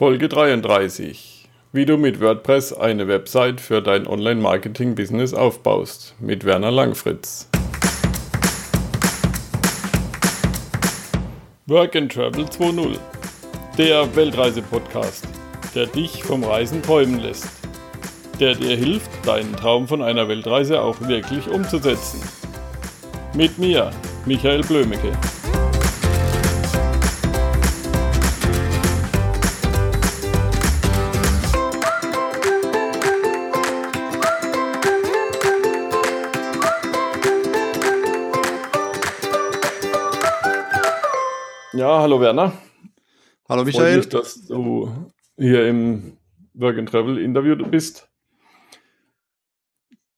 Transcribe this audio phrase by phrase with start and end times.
[0.00, 1.46] Folge 33.
[1.72, 6.14] Wie du mit WordPress eine Website für dein Online-Marketing-Business aufbaust.
[6.18, 7.50] Mit Werner Langfritz.
[11.66, 12.96] Work and Travel 2.0.
[13.76, 15.28] Der Weltreise-Podcast,
[15.74, 17.50] der dich vom Reisen träumen lässt.
[18.40, 22.22] Der dir hilft, deinen Traum von einer Weltreise auch wirklich umzusetzen.
[23.34, 23.90] Mit mir,
[24.24, 25.12] Michael Blömecke.
[42.00, 42.54] Ja, hallo Werner.
[43.46, 43.92] Hallo Michael.
[43.92, 44.90] Freut mich, dass du
[45.36, 46.16] hier im
[46.54, 48.08] Work and Travel Interview bist.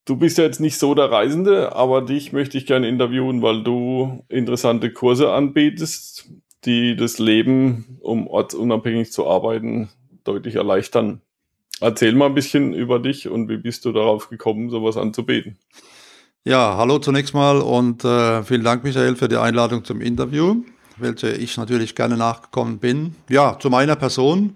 [0.04, 3.64] Du bist ja jetzt nicht so der Reisende, aber dich möchte ich gerne interviewen, weil
[3.64, 6.30] du interessante Kurse anbietest,
[6.66, 9.88] die das Leben, um ortsunabhängig zu arbeiten,
[10.22, 11.20] deutlich erleichtern.
[11.80, 15.58] Erzähl mal ein bisschen über dich und wie bist du darauf gekommen, sowas anzubieten.
[16.44, 20.62] Ja, hallo zunächst mal und äh, vielen Dank, Michael, für die Einladung zum Interview
[21.02, 23.14] welche ich natürlich gerne nachgekommen bin.
[23.28, 24.54] Ja, zu meiner Person.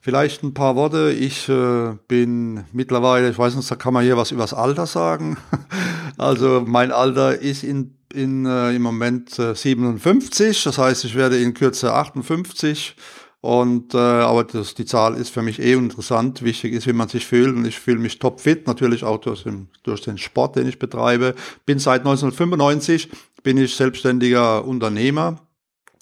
[0.00, 1.10] Vielleicht ein paar Worte.
[1.12, 5.36] Ich äh, bin mittlerweile, ich weiß nicht, da kann man hier was übers Alter sagen.
[6.18, 11.38] also mein Alter ist in, in, äh, im Moment äh, 57, das heißt, ich werde
[11.38, 12.96] in Kürze 58.
[13.40, 16.42] Und äh, aber das, die Zahl ist für mich eh interessant.
[16.42, 17.54] Wichtig ist, wie man sich fühlt.
[17.54, 21.34] Und ich fühle mich topfit, natürlich auch durch den, durch den Sport, den ich betreibe.
[21.64, 23.10] Bin seit 1995
[23.42, 25.38] bin ich selbstständiger Unternehmer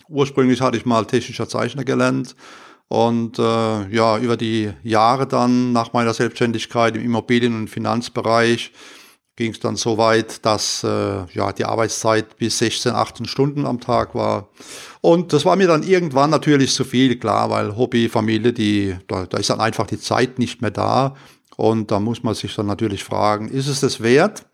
[0.09, 2.37] Ursprünglich hatte ich mal technischer Zeichner gelernt
[2.89, 8.73] und äh, ja, über die Jahre dann nach meiner Selbstständigkeit im Immobilien- und Finanzbereich
[9.37, 13.81] ging es dann so weit, dass äh, ja, die Arbeitszeit bis 16, 18 Stunden am
[13.81, 14.49] Tag war.
[15.03, 19.27] Und das war mir dann irgendwann natürlich zu viel, klar, weil Hobby, Familie, die, da,
[19.27, 21.15] da ist dann einfach die Zeit nicht mehr da.
[21.57, 24.47] Und da muss man sich dann natürlich fragen, ist es das wert?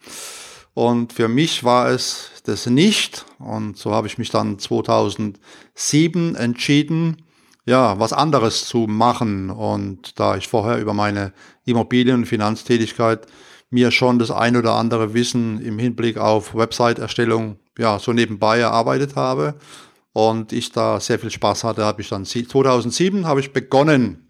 [0.75, 3.27] Und für mich war es das nicht.
[3.39, 7.23] Und so habe ich mich dann 2007 entschieden,
[7.65, 9.51] ja, was anderes zu machen.
[9.51, 11.33] Und da ich vorher über meine
[11.65, 13.27] Immobilien- und Finanztätigkeit
[13.71, 19.17] mir schon das ein oder andere Wissen im Hinblick auf Website-Erstellung ja so nebenbei erarbeitet
[19.17, 19.55] habe
[20.13, 24.27] und ich da sehr viel Spaß hatte, habe ich dann 2007 habe ich begonnen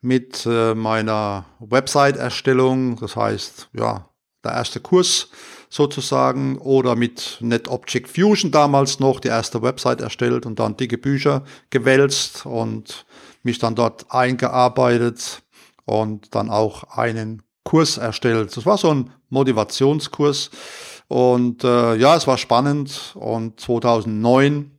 [0.00, 2.96] mit äh, meiner Website-Erstellung.
[2.96, 4.08] Das heißt, ja,
[4.44, 5.30] der erste Kurs
[5.74, 11.42] sozusagen oder mit NetObject Fusion damals noch die erste Website erstellt und dann dicke Bücher
[11.70, 13.04] gewälzt und
[13.42, 15.42] mich dann dort eingearbeitet
[15.84, 18.56] und dann auch einen Kurs erstellt.
[18.56, 20.52] Das war so ein Motivationskurs
[21.08, 24.78] und äh, ja, es war spannend und 2009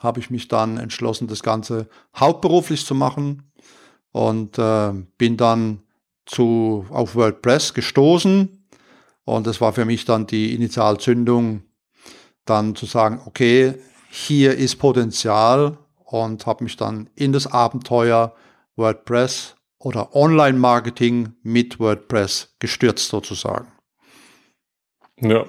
[0.00, 3.50] habe ich mich dann entschlossen, das Ganze hauptberuflich zu machen
[4.12, 5.82] und äh, bin dann
[6.26, 8.55] zu, auf WordPress gestoßen
[9.26, 11.64] und das war für mich dann die Initialzündung,
[12.44, 13.74] dann zu sagen, okay,
[14.08, 18.34] hier ist Potenzial und habe mich dann in das Abenteuer
[18.76, 23.72] WordPress oder Online-Marketing mit WordPress gestürzt sozusagen.
[25.20, 25.44] Ja.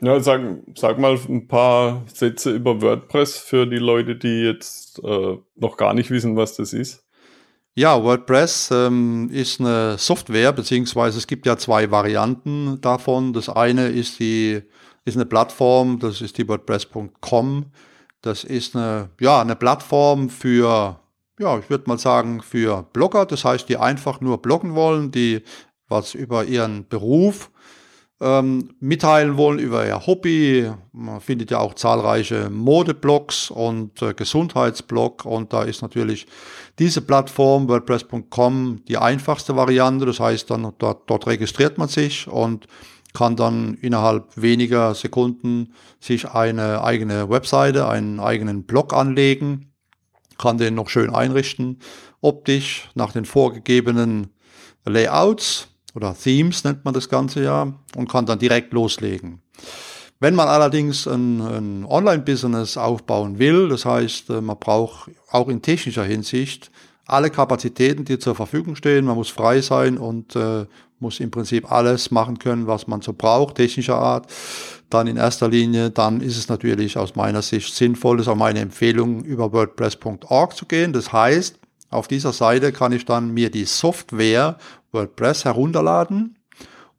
[0.00, 0.40] Ja, sag,
[0.74, 5.92] sag mal ein paar Sätze über WordPress für die Leute, die jetzt äh, noch gar
[5.92, 7.06] nicht wissen, was das ist.
[7.76, 13.32] Ja, WordPress ähm, ist eine Software, beziehungsweise es gibt ja zwei Varianten davon.
[13.32, 14.62] Das eine ist die
[15.04, 17.66] ist eine Plattform, das ist die WordPress.com.
[18.22, 20.98] Das ist eine ja eine Plattform für
[21.38, 23.24] ja ich würde mal sagen für Blogger.
[23.24, 25.42] Das heißt, die einfach nur bloggen wollen, die
[25.88, 27.50] was über ihren Beruf
[28.20, 30.70] ähm, mitteilen wollen über ihr Hobby.
[30.92, 36.26] Man findet ja auch zahlreiche Modeblogs und äh, Gesundheitsblog und da ist natürlich
[36.80, 40.06] diese Plattform WordPress.com die einfachste Variante.
[40.06, 42.66] Das heißt, dann dort, dort registriert man sich und
[43.12, 49.72] kann dann innerhalb weniger Sekunden sich eine eigene Webseite, einen eigenen Blog anlegen,
[50.38, 51.80] kann den noch schön einrichten,
[52.22, 54.28] optisch nach den vorgegebenen
[54.86, 59.42] Layouts oder Themes nennt man das Ganze ja und kann dann direkt loslegen.
[60.22, 65.62] Wenn man allerdings ein, ein Online-Business aufbauen will, das heißt, äh, man braucht auch in
[65.62, 66.70] technischer Hinsicht
[67.06, 70.66] alle Kapazitäten, die zur Verfügung stehen, man muss frei sein und äh,
[71.00, 74.30] muss im Prinzip alles machen können, was man so braucht, technischer Art,
[74.90, 78.36] dann in erster Linie, dann ist es natürlich aus meiner Sicht sinnvoll, das ist auch
[78.36, 80.92] meine Empfehlung, über WordPress.org zu gehen.
[80.92, 81.58] Das heißt,
[81.88, 84.58] auf dieser Seite kann ich dann mir die Software
[84.92, 86.36] WordPress herunterladen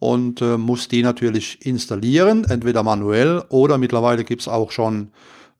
[0.01, 5.11] und äh, muss die natürlich installieren, entweder manuell oder mittlerweile gibt es auch schon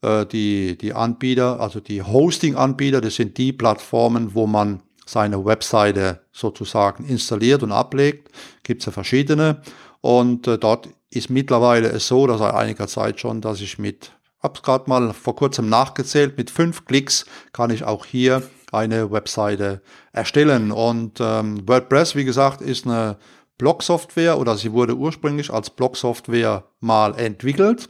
[0.02, 6.22] äh, die, die Anbieter, also die Hosting-Anbieter, das sind die Plattformen, wo man seine Webseite
[6.32, 8.30] sozusagen installiert und ablegt.
[8.64, 9.62] Gibt es ja verschiedene.
[10.00, 14.10] Und äh, dort ist mittlerweile es so, dass seit einiger Zeit schon, dass ich mit,
[14.42, 18.42] hab's gerade mal vor kurzem nachgezählt, mit fünf Klicks kann ich auch hier
[18.72, 20.72] eine Webseite erstellen.
[20.72, 23.18] Und ähm, WordPress, wie gesagt, ist eine
[23.58, 27.88] Blog-Software oder sie wurde ursprünglich als Blog-Software mal entwickelt.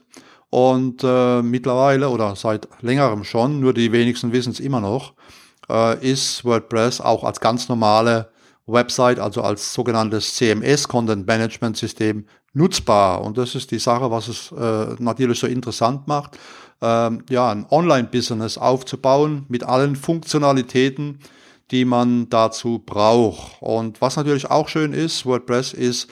[0.50, 5.14] Und äh, mittlerweile oder seit längerem schon, nur die wenigsten wissen es immer noch,
[5.70, 8.30] äh, ist WordPress auch als ganz normale
[8.66, 13.22] Website, also als sogenanntes CMS, Content Management System, nutzbar.
[13.22, 16.38] Und das ist die Sache, was es äh, natürlich so interessant macht,
[16.80, 21.20] ähm, ja, ein Online-Business aufzubauen mit allen Funktionalitäten,
[21.72, 23.60] die man dazu braucht.
[23.60, 26.08] Und was natürlich auch schön ist, WordPress ist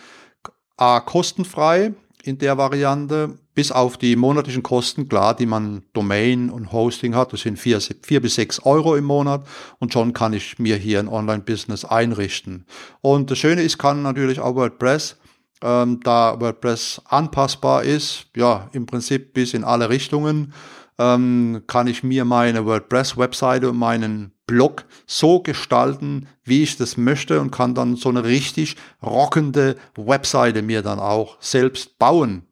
[0.76, 1.92] A, kostenfrei
[2.22, 7.32] in der Variante, bis auf die monatlichen Kosten, klar, die man Domain und Hosting hat,
[7.32, 9.46] das sind vier, vier bis sechs Euro im Monat
[9.78, 12.64] und schon kann ich mir hier ein Online-Business einrichten.
[13.02, 15.18] Und das Schöne ist, kann natürlich auch WordPress,
[15.62, 20.54] ähm, da WordPress anpassbar ist, ja, im Prinzip bis in alle Richtungen,
[21.00, 27.41] ähm, kann ich mir meine WordPress-Webseite und meinen Blog so gestalten, wie ich das möchte
[27.41, 32.43] und kann dann so eine richtig rockende Webseite mir dann auch selbst bauen.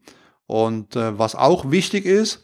[0.46, 2.42] Und äh, was auch wichtig ist,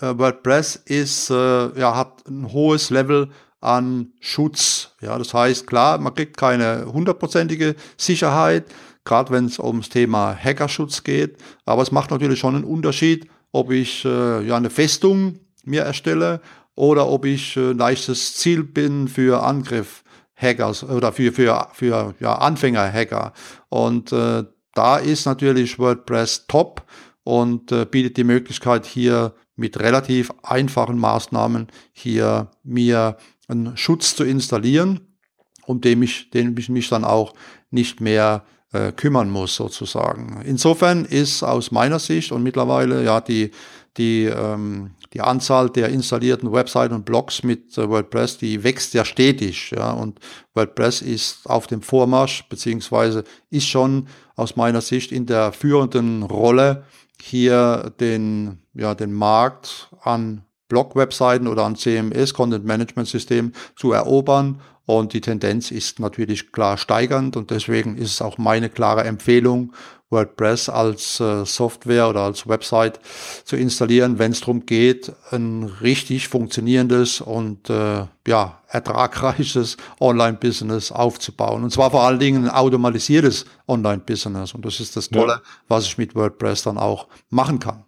[0.00, 3.30] äh, WordPress ist, äh, ja, hat ein hohes Level
[3.60, 4.94] an Schutz.
[5.00, 8.66] Ja, das heißt, klar, man kriegt keine hundertprozentige Sicherheit,
[9.04, 11.38] gerade wenn es ums Thema Hackerschutz geht.
[11.64, 16.40] Aber es macht natürlich schon einen Unterschied, ob ich äh, ja eine Festung mir erstelle
[16.74, 20.04] oder ob ich äh, leichtes Ziel bin für Angriff.
[20.40, 23.32] Hackers oder für, für, für ja, Anfänger-Hacker.
[23.68, 24.44] Und äh,
[24.74, 26.84] da ist natürlich WordPress top
[27.24, 33.18] und äh, bietet die Möglichkeit hier mit relativ einfachen Maßnahmen hier mir
[33.48, 35.18] einen Schutz zu installieren,
[35.66, 37.34] um den ich, den ich mich dann auch
[37.70, 40.42] nicht mehr äh, kümmern muss sozusagen.
[40.44, 43.50] Insofern ist aus meiner Sicht und mittlerweile ja die
[43.96, 49.04] die, ähm, die Anzahl der installierten Webseiten und Blogs mit äh, WordPress, die wächst ja
[49.04, 49.72] stetig.
[49.72, 50.20] Ja, und
[50.54, 56.84] WordPress ist auf dem Vormarsch, beziehungsweise ist schon aus meiner Sicht in der führenden Rolle,
[57.20, 64.60] hier den, ja, den Markt an Blog-Webseiten oder an CMS, Content Management System, zu erobern.
[64.98, 69.72] Und die Tendenz ist natürlich klar steigernd und deswegen ist es auch meine klare Empfehlung,
[70.10, 72.98] WordPress als äh, Software oder als Website
[73.44, 81.62] zu installieren, wenn es darum geht, ein richtig funktionierendes und äh, ja, ertragreiches Online-Business aufzubauen.
[81.62, 84.54] Und zwar vor allen Dingen ein automatisiertes Online-Business.
[84.54, 85.42] Und das ist das Tolle, ja.
[85.68, 87.84] was ich mit WordPress dann auch machen kann.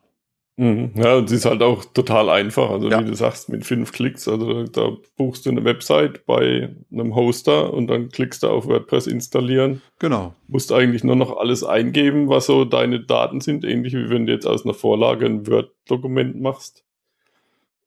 [0.63, 0.93] Mhm.
[0.95, 2.71] Ja, und es ist halt auch total einfach.
[2.71, 3.01] Also ja.
[3.01, 7.75] wie du sagst, mit fünf Klicks, also da buchst du eine Website bei einem Hoster
[7.75, 9.83] und dann klickst du auf WordPress installieren.
[9.99, 10.35] Genau.
[10.47, 14.33] Musst eigentlich nur noch alles eingeben, was so deine Daten sind, ähnlich wie wenn du
[14.33, 16.85] jetzt aus einer Vorlage ein Word-Dokument machst.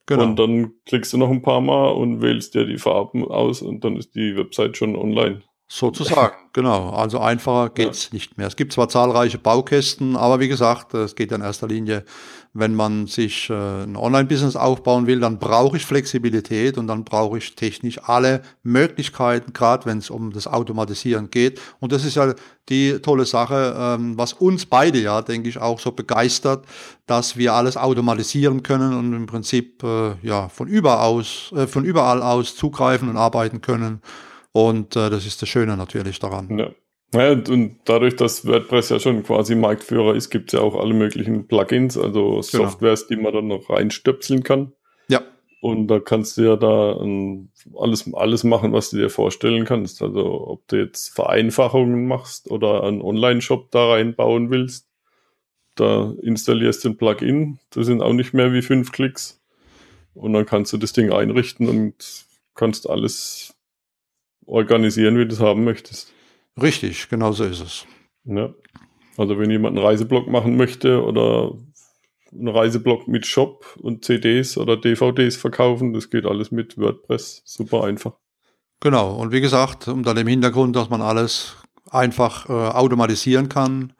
[0.05, 0.23] Genau.
[0.23, 3.85] Und dann klickst du noch ein paar Mal und wählst dir die Farben aus und
[3.85, 5.43] dann ist die Website schon online.
[5.67, 6.91] Sozusagen, genau.
[6.91, 8.09] Also einfacher geht's ja.
[8.13, 8.47] nicht mehr.
[8.47, 12.03] Es gibt zwar zahlreiche Baukästen, aber wie gesagt, es geht in erster Linie,
[12.53, 17.37] wenn man sich äh, ein Online-Business aufbauen will, dann brauche ich Flexibilität und dann brauche
[17.37, 21.59] ich technisch alle Möglichkeiten, gerade wenn es um das Automatisieren geht.
[21.79, 22.33] Und das ist ja
[22.69, 26.65] die tolle Sache, ähm, was uns beide ja, denke ich, auch so begeistert,
[27.07, 31.83] dass wir alles automatisieren können und im Prinzip äh, ja von überall aus, äh, von
[31.83, 34.01] überall aus zugreifen und arbeiten können.
[34.55, 36.57] Und äh, das ist das Schöne natürlich daran.
[36.57, 36.71] Ja.
[37.13, 40.93] Ja, und dadurch, dass WordPress ja schon quasi Marktführer ist, gibt es ja auch alle
[40.93, 42.41] möglichen Plugins, also genau.
[42.41, 44.71] Softwares, die man dann noch reinstöpseln kann.
[45.07, 45.21] Ja.
[45.61, 50.01] Und da kannst du ja da um, alles, alles machen, was du dir vorstellen kannst.
[50.01, 54.87] Also ob du jetzt Vereinfachungen machst oder einen Online-Shop da reinbauen willst,
[55.75, 57.59] da installierst du ein Plugin.
[57.71, 59.41] Das sind auch nicht mehr wie fünf Klicks.
[60.13, 63.54] Und dann kannst du das Ding einrichten und kannst alles
[64.45, 66.13] organisieren, wie du es haben möchtest.
[66.61, 67.85] Richtig, genau so ist es.
[68.23, 68.53] Ja.
[69.17, 71.53] Also wenn jemand einen Reiseblog machen möchte oder
[72.31, 77.41] einen Reiseblog mit Shop und CDs oder DVDs verkaufen, das geht alles mit WordPress.
[77.45, 78.13] Super einfach.
[78.81, 81.55] Genau, und wie gesagt, unter dem Hintergrund, dass man alles
[81.89, 83.93] einfach äh, automatisieren kann,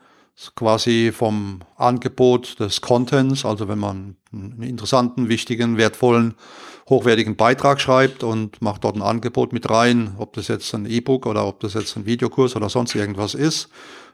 [0.55, 6.35] quasi vom Angebot des Contents, also wenn man einen interessanten, wichtigen, wertvollen
[6.89, 11.25] hochwertigen Beitrag schreibt und macht dort ein Angebot mit rein, ob das jetzt ein E-Book
[11.25, 13.69] oder ob das jetzt ein Videokurs oder sonst irgendwas ist.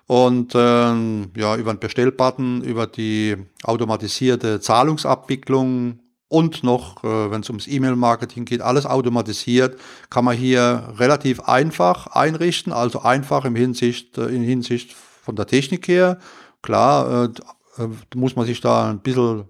[0.07, 7.49] Und ähm, ja, über einen Bestellbutton, über die automatisierte Zahlungsabwicklung und noch, äh, wenn es
[7.49, 9.77] ums E-Mail-Marketing geht, alles automatisiert,
[10.09, 15.47] kann man hier relativ einfach einrichten, also einfach im Hinsicht, äh, in Hinsicht von der
[15.47, 16.19] Technik her.
[16.61, 17.29] Klar,
[17.77, 19.45] äh, äh, muss man sich da ein bisschen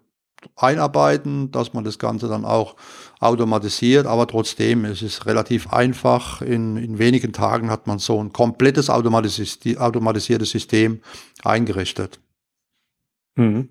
[0.55, 2.75] einarbeiten, dass man das Ganze dann auch
[3.19, 6.41] automatisiert, aber trotzdem es ist relativ einfach.
[6.41, 11.01] In, in wenigen Tagen hat man so ein komplettes automatisiertes System
[11.43, 12.19] eingerichtet.
[13.35, 13.69] Mhm.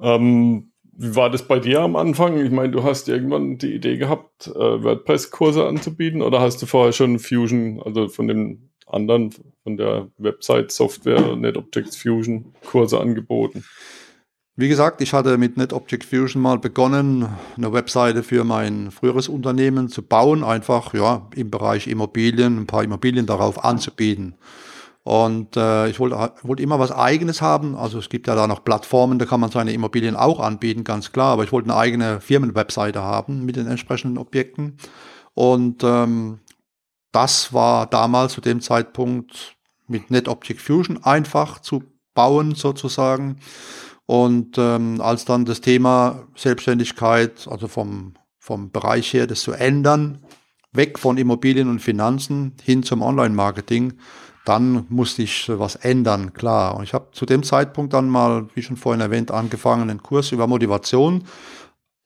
[0.00, 2.44] Ähm, wie war das bei dir am Anfang?
[2.44, 6.92] Ich meine, du hast irgendwann die Idee gehabt, äh, WordPress-Kurse anzubieten oder hast du vorher
[6.92, 9.30] schon Fusion, also von dem anderen,
[9.62, 13.64] von der Website-Software NetObjects Fusion Kurse angeboten?
[14.54, 19.88] Wie gesagt, ich hatte mit NetObject Fusion mal begonnen, eine Webseite für mein früheres Unternehmen
[19.88, 24.34] zu bauen, einfach ja im Bereich Immobilien, ein paar Immobilien darauf anzubieten.
[25.04, 27.74] Und äh, ich wollte, wollte immer was Eigenes haben.
[27.74, 31.12] Also es gibt ja da noch Plattformen, da kann man seine Immobilien auch anbieten, ganz
[31.12, 31.32] klar.
[31.32, 34.76] Aber ich wollte eine eigene Firmenwebseite haben mit den entsprechenden Objekten.
[35.34, 36.40] Und ähm,
[37.12, 43.36] das war damals zu dem Zeitpunkt mit NetObject Fusion einfach zu bauen sozusagen.
[44.06, 50.18] Und ähm, als dann das Thema Selbstständigkeit, also vom, vom Bereich her, das zu ändern,
[50.72, 53.94] weg von Immobilien und Finanzen hin zum Online-Marketing,
[54.44, 56.76] dann musste ich was ändern, klar.
[56.76, 60.32] Und ich habe zu dem Zeitpunkt dann mal, wie schon vorhin erwähnt, angefangen, einen Kurs
[60.32, 61.24] über Motivation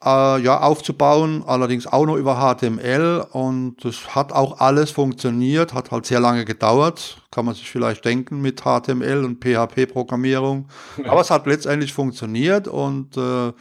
[0.05, 5.91] äh, ja, aufzubauen, allerdings auch noch über HTML und das hat auch alles funktioniert, hat
[5.91, 10.69] halt sehr lange gedauert, kann man sich vielleicht denken mit HTML und PHP-Programmierung,
[11.07, 13.53] aber es hat letztendlich funktioniert und äh,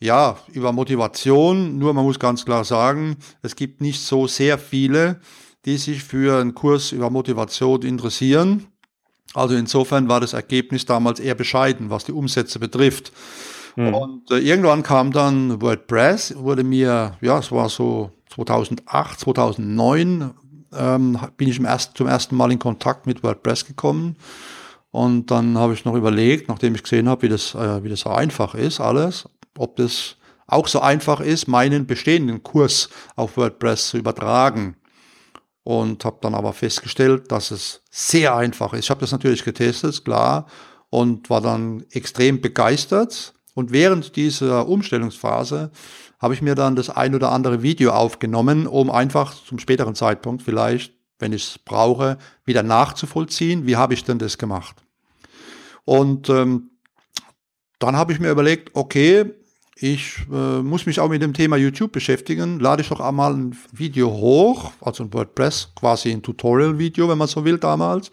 [0.00, 5.20] ja, über Motivation, nur man muss ganz klar sagen, es gibt nicht so sehr viele,
[5.64, 8.66] die sich für einen Kurs über Motivation interessieren.
[9.34, 13.12] Also insofern war das Ergebnis damals eher bescheiden, was die Umsätze betrifft.
[13.76, 13.94] Mhm.
[13.94, 20.32] Und äh, irgendwann kam dann WordPress, wurde mir, ja, es war so 2008, 2009,
[20.74, 24.16] ähm, bin ich im erst, zum ersten Mal in Kontakt mit WordPress gekommen.
[24.90, 28.10] Und dann habe ich noch überlegt, nachdem ich gesehen habe, wie äh, wie das so
[28.10, 33.96] einfach ist, alles, ob das auch so einfach ist, meinen bestehenden Kurs auf WordPress zu
[33.96, 34.76] übertragen.
[35.64, 38.86] Und habe dann aber festgestellt, dass es sehr einfach ist.
[38.86, 40.46] Ich habe das natürlich getestet, klar,
[40.90, 43.32] und war dann extrem begeistert.
[43.54, 45.70] Und während dieser Umstellungsphase
[46.18, 50.42] habe ich mir dann das ein oder andere Video aufgenommen, um einfach zum späteren Zeitpunkt
[50.42, 54.76] vielleicht, wenn ich es brauche, wieder nachzuvollziehen, wie habe ich denn das gemacht.
[55.84, 56.70] Und ähm,
[57.78, 59.32] dann habe ich mir überlegt, okay,
[59.76, 63.56] ich äh, muss mich auch mit dem Thema YouTube beschäftigen, lade ich doch einmal ein
[63.72, 68.10] Video hoch, also ein WordPress, quasi ein Tutorial-Video, wenn man so will damals,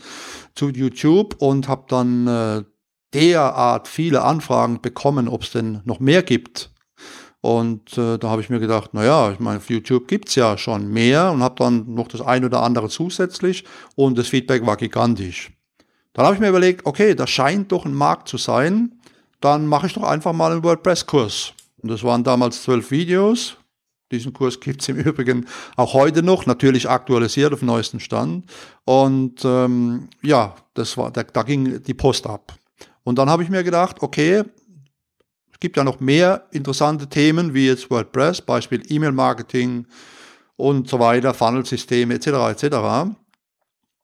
[0.55, 2.63] zu YouTube und habe dann äh,
[3.13, 6.71] derart viele Anfragen bekommen, ob es denn noch mehr gibt.
[7.41, 10.89] Und äh, da habe ich mir gedacht, naja, ich meine, auf YouTube gibt's ja schon
[10.91, 13.63] mehr und habe dann noch das ein oder andere zusätzlich
[13.95, 15.51] und das Feedback war gigantisch.
[16.13, 18.99] Dann habe ich mir überlegt, okay, das scheint doch ein Markt zu sein,
[19.39, 21.53] dann mache ich doch einfach mal einen WordPress-Kurs.
[21.81, 23.55] Und das waren damals zwölf Videos.
[24.11, 25.45] Diesen Kurs gibt's im Übrigen
[25.77, 28.51] auch heute noch, natürlich aktualisiert auf neuesten Stand.
[28.83, 32.58] Und ähm, ja, das war, da, da ging die Post ab.
[33.09, 34.43] Und dann habe ich mir gedacht, okay,
[35.51, 39.87] es gibt ja noch mehr interessante Themen wie jetzt WordPress, Beispiel E-Mail-Marketing
[40.57, 42.27] und so weiter, Funnelsysteme etc.
[42.27, 42.75] etc.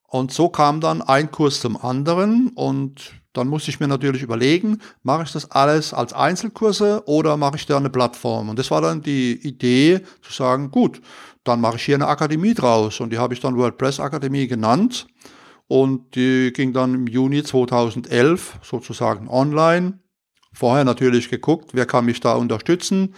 [0.07, 4.79] Und so kam dann ein Kurs zum anderen und dann musste ich mir natürlich überlegen,
[5.03, 8.49] mache ich das alles als Einzelkurse oder mache ich da eine Plattform?
[8.49, 10.99] Und das war dann die Idee zu sagen, gut,
[11.43, 15.05] dann mache ich hier eine Akademie draus und die habe ich dann WordPress Akademie genannt.
[15.67, 19.99] Und die ging dann im Juni 2011 sozusagen online.
[20.53, 23.15] Vorher natürlich geguckt, wer kann mich da unterstützen.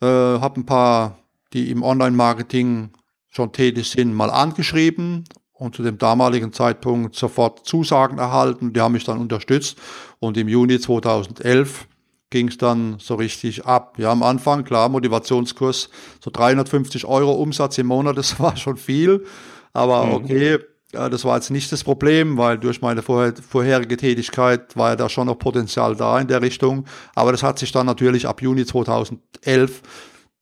[0.00, 1.18] Äh, habe ein paar,
[1.52, 2.90] die im Online-Marketing
[3.28, 8.72] schon tätig sind, mal angeschrieben und zu dem damaligen Zeitpunkt sofort Zusagen erhalten.
[8.72, 9.78] Die haben mich dann unterstützt
[10.18, 11.86] und im Juni 2011
[12.30, 13.96] ging es dann so richtig ab.
[13.98, 15.90] Ja, am Anfang, klar, Motivationskurs,
[16.22, 19.24] so 350 Euro Umsatz im Monat, das war schon viel,
[19.72, 20.12] aber mhm.
[20.14, 20.58] okay,
[20.94, 25.08] das war jetzt nicht das Problem, weil durch meine vorher, vorherige Tätigkeit war ja da
[25.08, 26.86] schon noch Potenzial da in der Richtung.
[27.14, 29.82] Aber das hat sich dann natürlich ab Juni 2011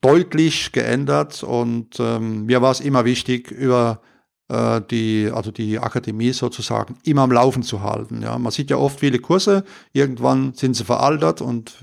[0.01, 4.01] deutlich geändert und ähm, mir war es immer wichtig, über
[4.49, 8.21] äh, die, also die Akademie sozusagen immer am Laufen zu halten.
[8.21, 11.73] Ja, man sieht ja oft viele Kurse, irgendwann sind sie veraltet und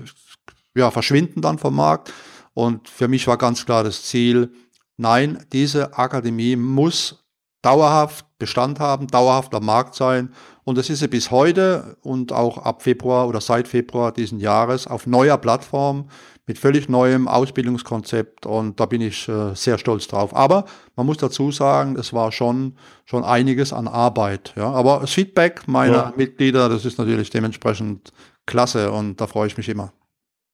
[0.75, 2.13] ja, verschwinden dann vom Markt.
[2.53, 4.53] Und für mich war ganz klar das Ziel,
[4.97, 7.20] nein, diese Akademie muss
[7.61, 10.33] dauerhaft Bestand haben, dauerhaft am Markt sein.
[10.63, 14.87] Und das ist sie bis heute und auch ab Februar oder seit Februar diesen Jahres
[14.87, 16.09] auf neuer Plattform
[16.47, 20.35] mit völlig neuem Ausbildungskonzept und da bin ich äh, sehr stolz drauf.
[20.35, 20.65] Aber
[20.95, 22.75] man muss dazu sagen, es war schon,
[23.05, 24.53] schon einiges an Arbeit.
[24.57, 24.71] Ja?
[24.71, 26.13] Aber das Feedback meiner ja.
[26.15, 28.11] Mitglieder, das ist natürlich dementsprechend
[28.47, 29.93] klasse und da freue ich mich immer.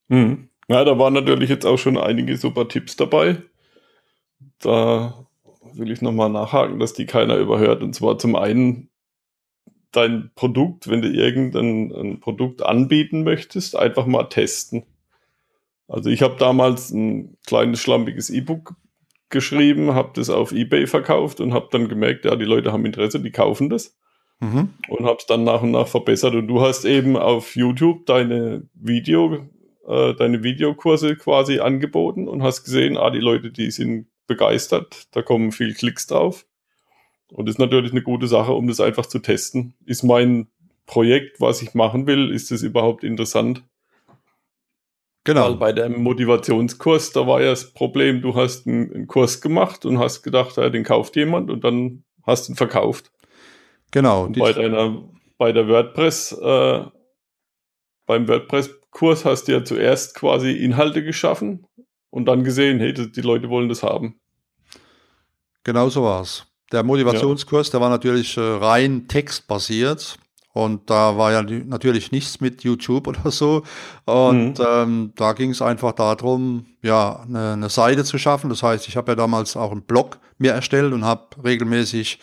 [0.08, 0.48] Mhm.
[0.68, 3.42] Ja, da waren natürlich jetzt auch schon einige super Tipps dabei.
[4.60, 5.26] Da
[5.74, 7.82] will ich nochmal nachhaken, dass die keiner überhört.
[7.82, 8.90] Und zwar zum einen
[9.92, 14.84] dein Produkt, wenn du irgendein Produkt anbieten möchtest, einfach mal testen.
[15.88, 18.74] Also ich habe damals ein kleines schlampiges E-Book
[19.30, 23.20] geschrieben, habe das auf eBay verkauft und habe dann gemerkt, ja, die Leute haben Interesse,
[23.20, 23.96] die kaufen das.
[24.40, 24.70] Mhm.
[24.88, 26.34] Und habe es dann nach und nach verbessert.
[26.34, 29.46] Und du hast eben auf YouTube deine Video,
[29.86, 35.22] äh, deine Videokurse quasi angeboten und hast gesehen, ah, die Leute, die sind begeistert, da
[35.22, 36.46] kommen viel Klicks drauf.
[37.32, 39.74] Und das ist natürlich eine gute Sache, um das einfach zu testen.
[39.84, 40.48] Ist mein
[40.86, 43.64] Projekt, was ich machen will, ist das überhaupt interessant?
[45.24, 45.50] Genau.
[45.50, 49.84] Weil bei dem Motivationskurs, da war ja das Problem, du hast einen, einen Kurs gemacht
[49.84, 53.10] und hast gedacht, ja, den kauft jemand und dann hast du ihn verkauft.
[53.90, 54.24] Genau.
[54.24, 55.04] Und bei deiner,
[55.36, 56.84] bei der WordPress, äh,
[58.06, 61.66] beim WordPress-Kurs hast du ja zuerst quasi Inhalte geschaffen
[62.10, 64.18] und dann gesehen, hey, die Leute wollen das haben.
[65.64, 66.46] Genau so war es.
[66.72, 67.72] Der Motivationskurs, ja.
[67.72, 70.18] der war natürlich äh, rein textbasiert.
[70.54, 73.62] Und da war ja natürlich nichts mit YouTube oder so.
[74.06, 74.66] Und mhm.
[74.66, 78.50] ähm, da ging es einfach darum, ja, eine, eine, Seite zu schaffen.
[78.50, 82.18] Das heißt, ich habe ja damals auch einen Blog mir erstellt und habe regelmäßig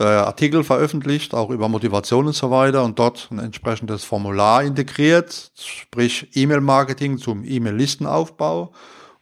[0.00, 5.52] äh, Artikel veröffentlicht, auch über Motivation und so weiter und dort ein entsprechendes Formular integriert,
[5.56, 8.72] sprich E-Mail-Marketing zum E-Mail-Listenaufbau.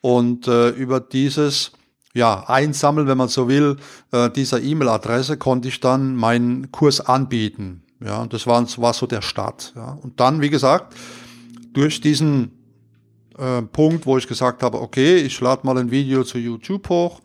[0.04, 1.72] Und äh, über dieses
[2.12, 3.78] ja, Einsammeln, wenn man so will,
[4.12, 7.82] äh, dieser E-Mail-Adresse konnte ich dann meinen Kurs anbieten.
[8.04, 9.72] Ja, und das war, war so der Start.
[9.74, 9.98] Ja.
[10.02, 10.94] Und dann, wie gesagt,
[11.72, 12.50] durch diesen
[13.38, 17.22] äh, Punkt, wo ich gesagt habe, okay, ich lade mal ein Video zu YouTube hoch,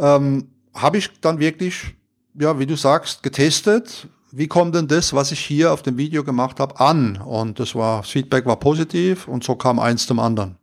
[0.00, 1.94] ähm, habe ich dann wirklich,
[2.36, 4.08] ja, wie du sagst, getestet.
[4.32, 7.18] Wie kommt denn das, was ich hier auf dem Video gemacht habe, an?
[7.18, 10.58] Und das war, das Feedback war positiv und so kam eins zum anderen.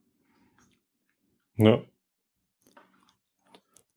[1.66, 1.82] Ja.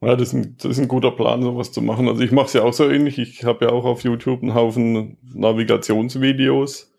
[0.00, 2.08] Ja, das ist, ein, das ist ein guter Plan, sowas zu machen.
[2.08, 3.18] Also ich mache es ja auch so ähnlich.
[3.18, 6.92] Ich habe ja auch auf YouTube einen Haufen Navigationsvideos.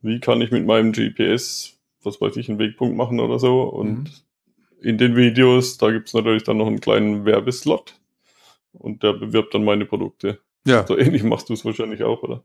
[0.00, 3.62] Wie kann ich mit meinem GPS, was weiß ich, einen Wegpunkt machen oder so.
[3.62, 4.08] Und mhm.
[4.80, 7.94] in den Videos, da gibt es natürlich dann noch einen kleinen Werbeslot.
[8.72, 10.40] Und der bewirbt dann meine Produkte.
[10.66, 10.84] Ja.
[10.84, 12.42] So ähnlich machst du es wahrscheinlich auch, oder?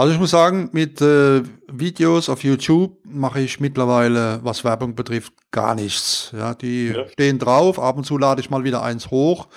[0.00, 5.34] Also ich muss sagen, mit äh, Videos auf YouTube mache ich mittlerweile, was Werbung betrifft,
[5.50, 6.32] gar nichts.
[6.34, 7.06] Ja, die ja.
[7.08, 9.48] stehen drauf, ab und zu lade ich mal wieder eins hoch,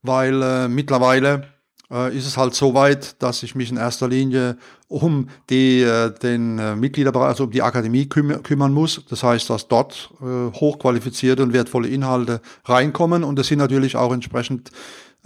[0.00, 1.48] weil äh, mittlerweile
[1.90, 4.56] äh, ist es halt so weit, dass ich mich in erster Linie
[4.88, 9.04] um die, äh, den äh, Mitgliederbereich, also um die Akademie küm kümmern muss.
[9.10, 14.14] Das heißt, dass dort äh, hochqualifizierte und wertvolle Inhalte reinkommen und es sind natürlich auch
[14.14, 14.70] entsprechend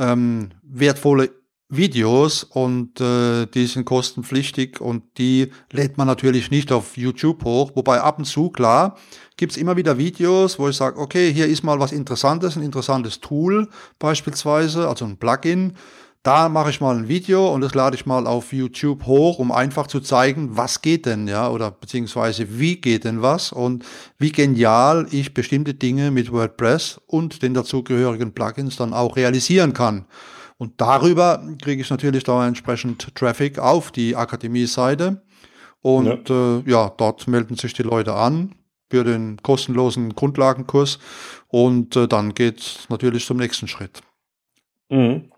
[0.01, 1.31] ähm, wertvolle
[1.69, 7.73] Videos und äh, die sind kostenpflichtig und die lädt man natürlich nicht auf YouTube hoch.
[7.75, 8.97] Wobei ab und zu, klar,
[9.37, 13.21] gibt's immer wieder Videos, wo ich sage, okay, hier ist mal was Interessantes, ein interessantes
[13.21, 15.75] Tool beispielsweise, also ein Plugin.
[16.23, 19.53] Da mache ich mal ein Video und das lade ich mal auf YouTube hoch, um
[19.53, 23.85] einfach zu zeigen, was geht denn, ja, oder beziehungsweise wie geht denn was und
[24.19, 30.07] wie genial ich bestimmte Dinge mit WordPress und den dazugehörigen Plugins dann auch realisieren kann.
[30.57, 35.23] Und darüber kriege ich natürlich da entsprechend Traffic auf die Akademie-Seite.
[35.81, 36.59] Und ja.
[36.59, 38.55] Äh, ja, dort melden sich die Leute an
[38.91, 40.99] für den kostenlosen Grundlagenkurs.
[41.49, 44.01] Und äh, dann geht es natürlich zum nächsten Schritt.
[44.89, 45.31] Mhm.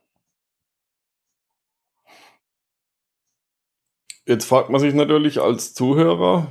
[4.27, 6.49] Jetzt fragt man sich natürlich als Zuhörer,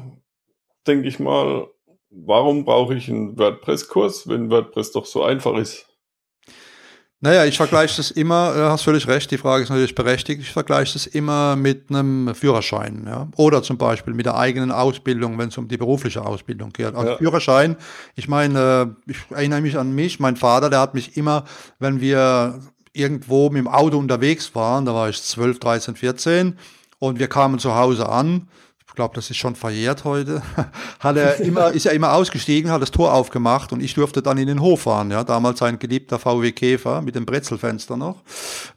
[0.88, 1.68] denke ich mal,
[2.10, 5.86] warum brauche ich einen WordPress-Kurs, wenn WordPress doch so einfach ist?
[7.22, 10.52] Naja, ich vergleiche das immer, du hast völlig recht, die Frage ist natürlich berechtigt, ich
[10.52, 13.28] vergleiche das immer mit einem Führerschein, ja.
[13.38, 16.94] Oder zum Beispiel mit der eigenen Ausbildung, wenn es um die berufliche Ausbildung geht.
[16.94, 17.18] Also ja.
[17.18, 17.78] Führerschein,
[18.16, 21.46] ich meine, ich erinnere mich an mich, mein Vater, der hat mich immer,
[21.80, 22.60] wenn wir
[22.92, 26.60] irgendwo mit dem Auto unterwegs waren, da war ich 12, 13, 14
[27.00, 28.50] und wir kamen zu Hause an,
[28.96, 30.42] glaube, das ist schon verjährt heute,
[31.00, 34.38] hat er immer, ist er immer ausgestiegen, hat das Tor aufgemacht und ich durfte dann
[34.38, 35.12] in den Hof fahren.
[35.12, 38.24] Ja, damals ein geliebter VW Käfer mit dem Brezelfenster noch.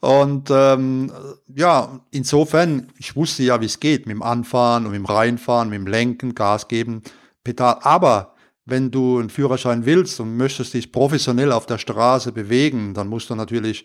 [0.00, 1.12] Und ähm,
[1.54, 5.68] ja, insofern, ich wusste ja, wie es geht, mit dem Anfahren und mit dem Reinfahren,
[5.68, 7.02] mit dem Lenken, Gas geben,
[7.44, 7.78] Pedal.
[7.82, 13.08] Aber wenn du einen Führerschein willst und möchtest dich professionell auf der Straße bewegen, dann
[13.08, 13.84] musst du natürlich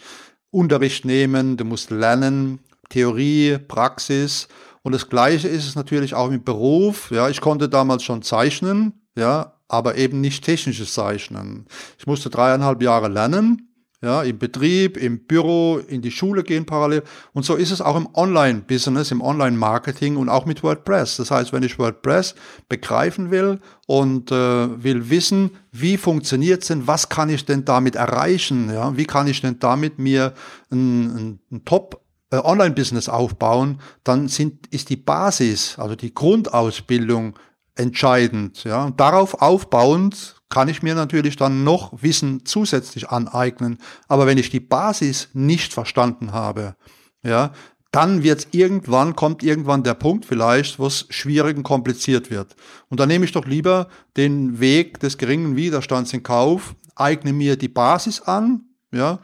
[0.51, 4.47] Unterricht nehmen, du musst lernen, Theorie, Praxis.
[4.83, 7.09] Und das Gleiche ist es natürlich auch im Beruf.
[7.09, 11.65] Ja, ich konnte damals schon zeichnen, ja, aber eben nicht technisches Zeichnen.
[11.97, 17.03] Ich musste dreieinhalb Jahre lernen, ja, im Betrieb, im Büro, in die Schule gehen parallel.
[17.31, 21.15] Und so ist es auch im Online-Business, im Online-Marketing und auch mit WordPress.
[21.15, 22.35] Das heißt, wenn ich WordPress
[22.67, 27.95] begreifen will und äh, will wissen, wie funktioniert es denn, was kann ich denn damit
[27.95, 30.33] erreichen, ja, wie kann ich denn damit mir
[30.69, 32.02] ein, ein, ein Top
[32.37, 37.37] Online-Business aufbauen, dann sind, ist die Basis, also die Grundausbildung
[37.75, 38.63] entscheidend.
[38.63, 38.85] Ja.
[38.85, 43.79] Und darauf aufbauend kann ich mir natürlich dann noch Wissen zusätzlich aneignen.
[44.07, 46.75] Aber wenn ich die Basis nicht verstanden habe,
[47.23, 47.51] ja,
[47.91, 52.55] dann wird irgendwann, kommt irgendwann der Punkt vielleicht, wo es schwierig und kompliziert wird.
[52.89, 57.55] Und dann nehme ich doch lieber den Weg des geringen Widerstands in Kauf, eigne mir
[57.55, 59.19] die Basis an, ja,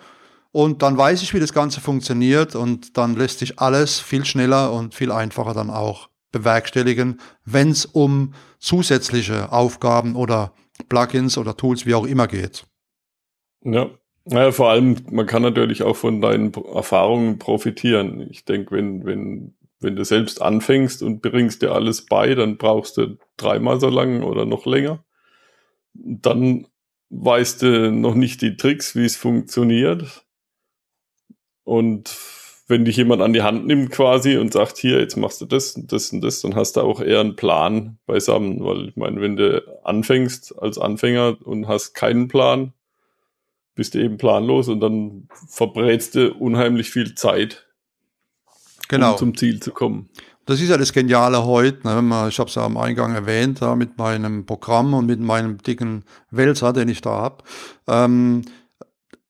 [0.51, 4.71] und dann weiß ich, wie das Ganze funktioniert und dann lässt sich alles viel schneller
[4.73, 10.53] und viel einfacher dann auch bewerkstelligen, wenn es um zusätzliche Aufgaben oder
[10.87, 12.65] Plugins oder Tools, wie auch immer geht.
[13.63, 13.89] Ja.
[14.25, 18.27] Naja, vor allem, man kann natürlich auch von deinen Erfahrungen profitieren.
[18.29, 22.97] Ich denke, wenn, wenn, wenn du selbst anfängst und bringst dir alles bei, dann brauchst
[22.97, 25.03] du dreimal so lang oder noch länger.
[25.93, 26.67] Dann
[27.09, 30.27] weißt du noch nicht die Tricks, wie es funktioniert.
[31.69, 32.17] Und
[32.67, 35.73] wenn dich jemand an die Hand nimmt quasi und sagt, hier, jetzt machst du das
[35.73, 38.65] und das und das, dann hast du auch eher einen Plan beisammen.
[38.65, 42.73] Weil ich meine, wenn du anfängst als Anfänger und hast keinen Plan,
[43.75, 47.67] bist du eben planlos und dann verbrätst du unheimlich viel Zeit,
[48.87, 49.11] genau.
[49.11, 50.09] um zum Ziel zu kommen.
[50.47, 51.87] Das ist ja das Geniale heute.
[51.87, 52.27] Ne?
[52.29, 56.03] Ich habe es ja am Eingang erwähnt, da mit meinem Programm und mit meinem dicken
[56.31, 57.43] Wälzer, den ich da habe.
[57.87, 58.41] Ähm,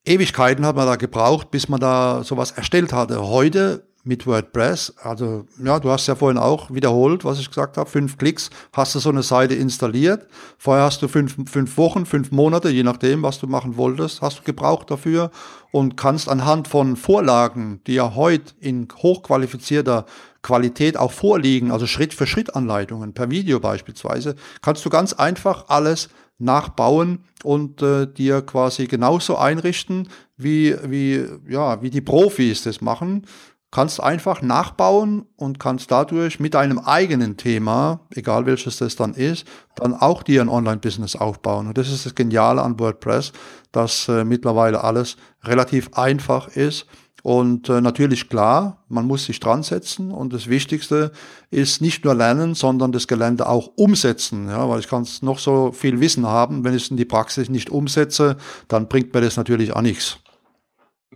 [0.06, 3.28] Ewigkeiten hat man da gebraucht, bis man da sowas erstellt hatte.
[3.28, 7.90] Heute mit WordPress, also ja, du hast ja vorhin auch wiederholt, was ich gesagt habe,
[7.90, 10.26] fünf Klicks, hast du so eine Seite installiert.
[10.58, 14.40] Vorher hast du fünf, fünf Wochen, fünf Monate, je nachdem, was du machen wolltest, hast
[14.40, 15.32] du gebraucht dafür
[15.72, 20.06] und kannst anhand von Vorlagen, die ja heute in hochqualifizierter
[20.42, 25.66] Qualität auch vorliegen, also Schritt für Schritt Anleitungen per Video beispielsweise, kannst du ganz einfach
[25.68, 26.10] alles
[26.40, 33.26] nachbauen und äh, dir quasi genauso einrichten, wie, wie, ja, wie die Profis das machen.
[33.72, 39.46] Kannst einfach nachbauen und kannst dadurch mit deinem eigenen Thema, egal welches das dann ist,
[39.76, 41.68] dann auch dir ein Online-Business aufbauen.
[41.68, 43.32] Und das ist das Geniale an WordPress,
[43.72, 46.88] dass äh, mittlerweile alles relativ einfach ist
[47.24, 51.12] und äh, natürlich klar, man muss sich dran setzen und das Wichtigste
[51.52, 54.48] ist nicht nur lernen, sondern das Gelände auch umsetzen.
[54.48, 57.50] Ja, weil ich kann noch so viel Wissen haben, wenn ich es in die Praxis
[57.50, 60.20] nicht umsetze, dann bringt mir das natürlich auch nichts.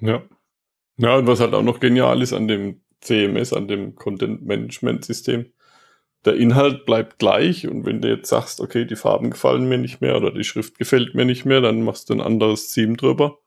[0.01, 0.21] Ja.
[0.97, 5.05] Ja, und was halt auch noch genial ist an dem CMS, an dem Content Management
[5.05, 5.47] System,
[6.25, 10.01] der Inhalt bleibt gleich und wenn du jetzt sagst, okay, die Farben gefallen mir nicht
[10.01, 13.39] mehr oder die Schrift gefällt mir nicht mehr, dann machst du ein anderes Theme drüber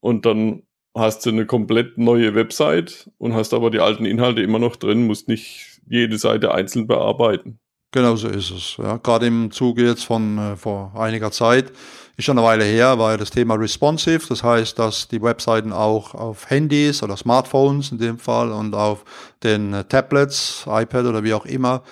[0.00, 0.62] und dann
[0.98, 5.06] hast du eine komplett neue Website und hast aber die alten Inhalte immer noch drin,
[5.06, 7.58] musst nicht jede Seite einzeln bearbeiten.
[7.90, 8.76] Genau so ist es.
[8.76, 11.72] Ja, gerade im Zuge jetzt von äh, vor einiger Zeit,
[12.18, 14.26] ist schon eine Weile her, war das Thema responsive.
[14.28, 19.04] Das heißt, dass die Webseiten auch auf Handys oder Smartphones in dem Fall und auf
[19.42, 21.82] den äh, Tablets, iPad oder wie auch immer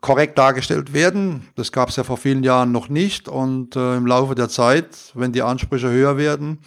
[0.00, 1.48] korrekt dargestellt werden.
[1.56, 3.28] Das gab es ja vor vielen Jahren noch nicht.
[3.28, 6.60] Und äh, im Laufe der Zeit, wenn die Ansprüche höher werden,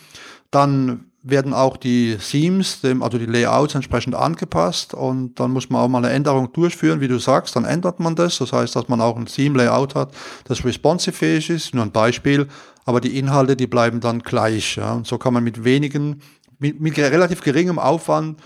[0.52, 5.88] dann werden auch die Themes, also die Layouts entsprechend angepasst und dann muss man auch
[5.88, 8.40] mal eine Änderung durchführen, wie du sagst, dann ändert man das.
[8.40, 10.14] Das heißt, dass man auch ein Theme-Layout hat,
[10.46, 12.48] das responsive-fähig ist, nur ein Beispiel,
[12.86, 14.78] aber die Inhalte, die bleiben dann gleich.
[14.78, 14.94] Ja.
[14.94, 16.22] Und so kann man mit wenigen,
[16.58, 18.42] mit, mit relativ geringem Aufwand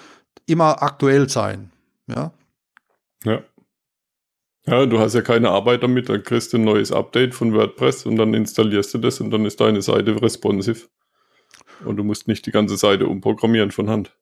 [0.45, 1.71] immer aktuell sein.
[2.07, 2.31] Ja.
[3.23, 3.41] Ja.
[4.67, 8.07] Ja, du hast ja keine Arbeit damit, dann kriegst du ein neues Update von WordPress
[8.07, 10.87] und dann installierst du das und dann ist deine Seite responsive.
[11.83, 14.15] Und du musst nicht die ganze Seite umprogrammieren von Hand.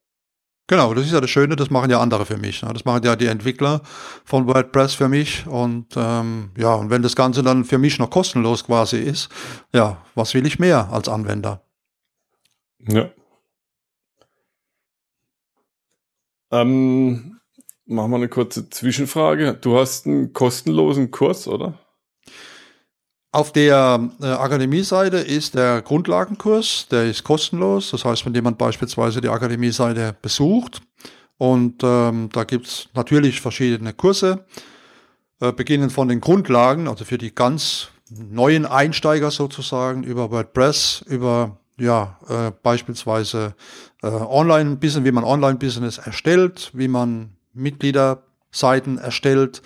[0.68, 2.62] Genau, das ist ja das Schöne, das machen ja andere für mich.
[2.64, 2.72] Ne?
[2.72, 3.82] Das machen ja die Entwickler
[4.24, 5.46] von WordPress für mich.
[5.46, 9.30] Und ähm, ja, und wenn das Ganze dann für mich noch kostenlos quasi ist,
[9.74, 11.66] ja, was will ich mehr als Anwender?
[12.80, 13.10] Ja.
[16.52, 17.40] Ähm,
[17.86, 19.56] machen wir eine kurze Zwischenfrage.
[19.56, 21.78] Du hast einen kostenlosen Kurs, oder?
[23.34, 27.90] Auf der äh, Akademie-Seite ist der Grundlagenkurs, der ist kostenlos.
[27.90, 30.84] Das heißt, wenn jemand beispielsweise die Akademie-Seite besucht
[31.40, 34.46] und ähm, da gibt's natürlich verschiedene Kurse,
[35.40, 41.58] äh, beginnen von den Grundlagen, also für die ganz neuen Einsteiger sozusagen, über WordPress, über
[41.80, 43.56] ja, äh, beispielsweise
[44.04, 49.64] äh, Online-Business, wie man Online-Business erstellt, wie man Mitgliederseiten erstellt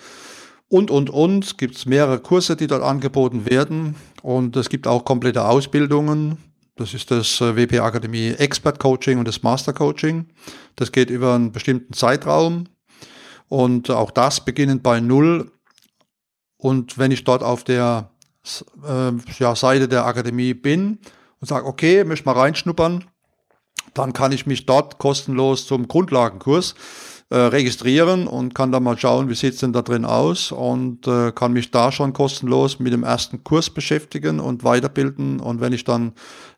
[0.68, 1.44] und, und, und.
[1.44, 6.38] Es gibt mehrere Kurse, die dort angeboten werden und es gibt auch komplette Ausbildungen.
[6.76, 10.26] Das ist das äh, WP Akademie Expert Coaching und das Master Coaching.
[10.76, 12.68] Das geht über einen bestimmten Zeitraum
[13.48, 15.50] und auch das beginnend bei Null.
[16.56, 18.10] Und wenn ich dort auf der
[18.86, 20.98] äh, ja, Seite der Akademie bin
[21.40, 23.04] und sage, okay, möchte mal reinschnuppern,
[23.94, 26.74] dann kann ich mich dort kostenlos zum Grundlagenkurs
[27.30, 31.30] äh, registrieren und kann dann mal schauen, wie sieht's denn da drin aus und äh,
[31.32, 35.38] kann mich da schon kostenlos mit dem ersten Kurs beschäftigen und weiterbilden.
[35.40, 36.12] Und wenn ich dann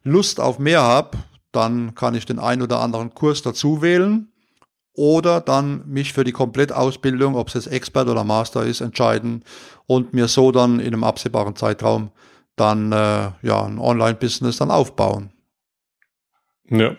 [0.05, 1.19] Lust auf mehr habe,
[1.53, 4.29] dann kann ich den ein oder anderen Kurs dazu wählen
[4.95, 9.45] oder dann mich für die Komplettausbildung, ob es jetzt Expert oder Master ist, entscheiden
[9.87, 12.11] und mir so dann in einem absehbaren Zeitraum
[12.57, 15.33] dann äh, ja ein Online-Business dann aufbauen.
[16.69, 16.95] Ja.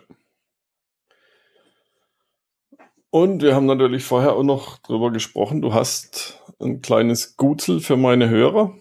[3.11, 5.61] Und wir haben natürlich vorher auch noch drüber gesprochen.
[5.61, 8.73] Du hast ein kleines Gutzel für meine Hörer.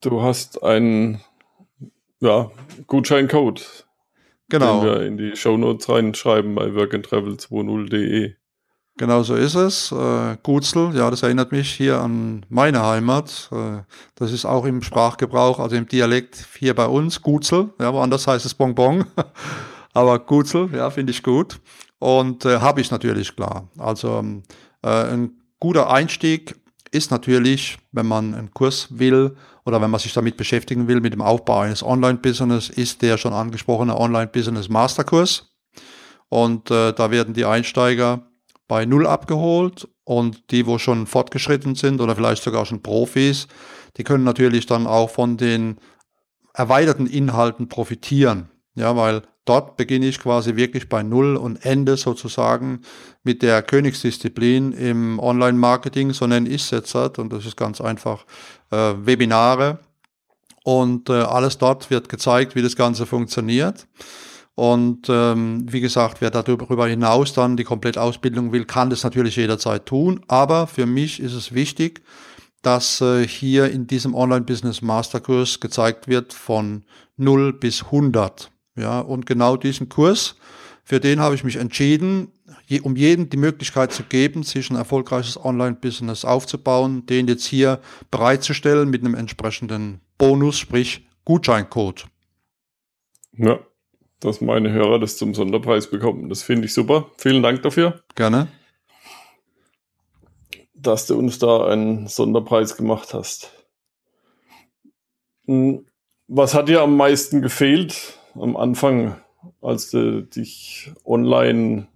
[0.00, 1.20] Du hast einen
[2.20, 2.50] ja,
[2.86, 3.84] Gutscheincode
[4.48, 4.80] Genau.
[4.80, 8.34] Den wir in die Shownotes reinschreiben bei workandtravel20.de.
[8.96, 9.90] Genau so ist es.
[9.90, 13.48] Äh, Gutzel, ja, das erinnert mich hier an meine Heimat.
[13.50, 13.82] Äh,
[14.14, 17.70] das ist auch im Sprachgebrauch, also im Dialekt hier bei uns, Gutzel.
[17.80, 19.04] Ja, woanders heißt es Bonbon.
[19.92, 21.58] Aber Gutzel, ja, finde ich gut.
[22.04, 23.70] Und äh, habe ich natürlich klar.
[23.78, 24.42] Also ähm,
[24.82, 26.54] äh, ein guter Einstieg
[26.90, 31.14] ist natürlich, wenn man einen Kurs will oder wenn man sich damit beschäftigen will, mit
[31.14, 35.50] dem Aufbau eines Online-Business, ist der schon angesprochene Online-Business-Masterkurs.
[36.28, 38.20] Und äh, da werden die Einsteiger
[38.68, 43.48] bei Null abgeholt und die, wo schon fortgeschritten sind oder vielleicht sogar schon Profis,
[43.96, 45.78] die können natürlich dann auch von den
[46.52, 48.50] erweiterten Inhalten profitieren.
[48.74, 52.80] Ja, weil dort beginne ich quasi wirklich bei Null und ende sozusagen
[53.22, 56.94] mit der Königsdisziplin im Online-Marketing, so nenne ich es jetzt.
[56.94, 57.18] Halt.
[57.18, 58.24] Und das ist ganz einfach
[58.70, 59.78] äh, Webinare.
[60.64, 63.86] Und äh, alles dort wird gezeigt, wie das Ganze funktioniert.
[64.54, 69.84] Und ähm, wie gesagt, wer darüber hinaus dann die Komplettausbildung will, kann das natürlich jederzeit
[69.84, 70.20] tun.
[70.28, 72.02] Aber für mich ist es wichtig,
[72.62, 76.84] dass äh, hier in diesem Online-Business Masterkurs gezeigt wird von
[77.16, 78.50] 0 bis 100.
[78.76, 80.36] Ja, und genau diesen Kurs,
[80.82, 82.32] für den habe ich mich entschieden,
[82.66, 87.80] je, um jedem die Möglichkeit zu geben, sich ein erfolgreiches Online-Business aufzubauen, den jetzt hier
[88.10, 92.06] bereitzustellen mit einem entsprechenden Bonus, sprich Gutscheincode.
[93.36, 93.60] Ja,
[94.20, 96.28] dass meine Hörer das zum Sonderpreis bekommen.
[96.28, 97.10] Das finde ich super.
[97.16, 98.02] Vielen Dank dafür.
[98.14, 98.48] Gerne.
[100.74, 103.52] Dass du uns da einen Sonderpreis gemacht hast.
[105.46, 105.86] Hm,
[106.26, 109.16] was hat dir am meisten gefehlt am Anfang,
[109.60, 111.88] als du dich online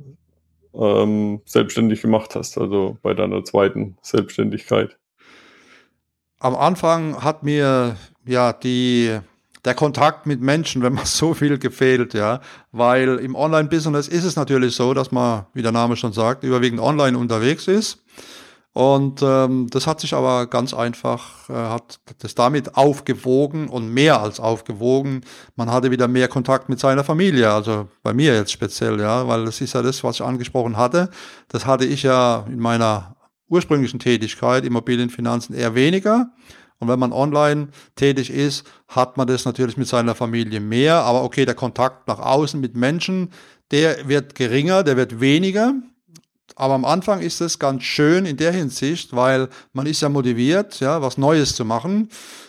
[0.75, 4.97] ähm, selbstständig gemacht hast, also bei deiner zweiten Selbstständigkeit?
[6.41, 9.19] Am Anfang hat mir ja die
[9.65, 12.41] der Kontakt mit Menschen, wenn man so viel gefehlt, ja,
[12.73, 16.81] weil im Online-Business ist es natürlich so, dass man, wie der Name schon sagt, überwiegend
[16.81, 18.03] online unterwegs ist
[18.79, 24.23] und ähm, das hat sich aber ganz einfach, äh, hat das damit aufgewogen und mehr
[24.23, 25.23] als aufgewogen.
[25.57, 29.47] Man hatte wieder mehr Kontakt mit seiner Familie, also bei mir jetzt speziell, ja, weil
[29.47, 31.11] das ist ja das, was ich angesprochen hatte.
[31.49, 33.17] Das hatte ich ja in meiner
[33.49, 36.31] ursprünglichen Tätigkeit, Immobilienfinanzen, eher weniger.
[36.79, 41.03] Und wenn man online tätig ist, hat man das natürlich mit seiner Familie mehr.
[41.03, 43.33] Aber okay, der Kontakt nach außen mit Menschen,
[43.73, 45.75] der wird geringer, der wird weniger.
[46.57, 50.81] Aber am Anfang ist es ganz schön in der Hinsicht, weil man ist ja motiviert,
[50.81, 52.09] ja, was Neues zu machen,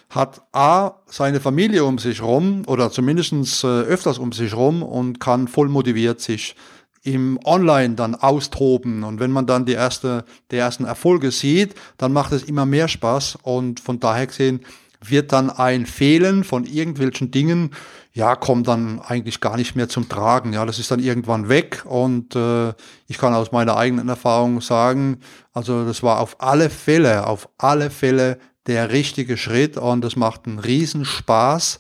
[0.10, 5.20] hat A, seine Familie um sich rum oder zumindest äh, öfters um sich rum und
[5.20, 6.56] kann voll motiviert sich
[7.04, 9.04] im Online dann austoben.
[9.04, 12.88] Und wenn man dann die, erste, die ersten Erfolge sieht, dann macht es immer mehr
[12.88, 13.38] Spaß.
[13.44, 14.62] Und von daher gesehen
[15.04, 17.72] wird dann ein Fehlen von irgendwelchen Dingen
[18.14, 20.54] ja, kommt dann eigentlich gar nicht mehr zum Tragen.
[20.54, 22.74] Ja, das ist dann irgendwann weg und äh,
[23.08, 25.20] ich kann aus meiner eigenen Erfahrung sagen,
[25.54, 30.48] also das war auf alle Fälle, auf alle Fälle der richtige Schritt und es macht
[30.48, 31.80] einen Riesenspaß,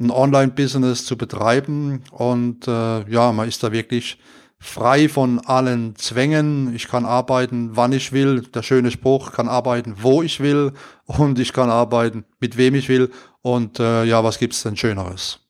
[0.00, 4.18] ein Online-Business zu betreiben und äh, ja, man ist da wirklich
[4.58, 6.74] frei von allen Zwängen.
[6.74, 8.42] Ich kann arbeiten, wann ich will.
[8.42, 10.72] Der schöne Spruch, kann arbeiten, wo ich will
[11.04, 13.10] und ich kann arbeiten, mit wem ich will.
[13.42, 15.40] Und äh, ja, was gibt's denn Schöneres?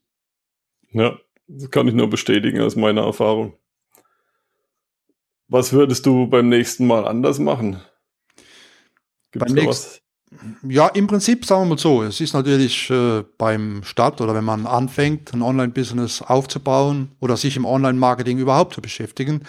[0.90, 3.54] Ja, das kann ich nur bestätigen aus meiner Erfahrung.
[5.48, 7.80] Was würdest du beim nächsten Mal anders machen?
[9.30, 10.02] Gibt's beim, nächst,
[10.68, 12.02] Ja, im Prinzip sagen wir mal so.
[12.02, 17.56] Es ist natürlich äh, beim Start oder wenn man anfängt, ein Online-Business aufzubauen oder sich
[17.56, 19.42] im Online-Marketing überhaupt zu beschäftigen,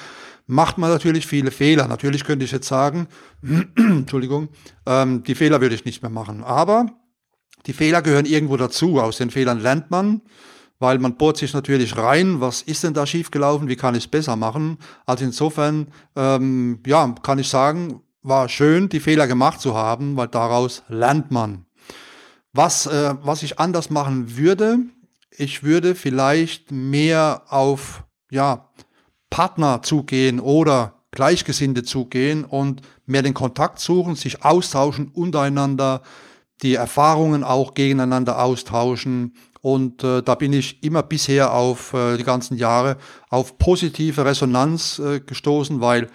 [0.46, 1.88] macht man natürlich viele Fehler.
[1.88, 3.08] Natürlich könnte ich jetzt sagen,
[3.76, 4.50] Entschuldigung,
[4.86, 6.44] ähm, die Fehler würde ich nicht mehr machen.
[6.44, 6.86] Aber
[7.66, 9.00] die Fehler gehören irgendwo dazu.
[9.00, 10.22] Aus den Fehlern lernt man,
[10.80, 12.40] weil man bohrt sich natürlich rein.
[12.40, 13.68] Was ist denn da schiefgelaufen?
[13.68, 14.78] Wie kann ich es besser machen?
[15.06, 20.28] Also insofern, ähm, ja, kann ich sagen, war schön, die Fehler gemacht zu haben, weil
[20.28, 21.66] daraus lernt man.
[22.54, 24.80] Was, äh, was ich anders machen würde,
[25.32, 28.70] ich würde vielleicht mehr auf ja,
[29.30, 36.02] Partner zugehen oder Gleichgesinnte zugehen und mehr den Kontakt suchen, sich austauschen untereinander,
[36.62, 39.36] die Erfahrungen auch gegeneinander austauschen.
[39.62, 42.98] Und äh, da bin ich immer bisher auf äh, die ganzen Jahre
[43.30, 46.10] auf positive Resonanz äh, gestoßen, weil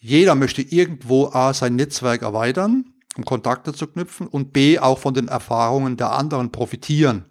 [0.00, 2.86] jeder möchte irgendwo A sein Netzwerk erweitern,
[3.16, 7.26] um Kontakte zu knüpfen und B auch von den Erfahrungen der anderen profitieren.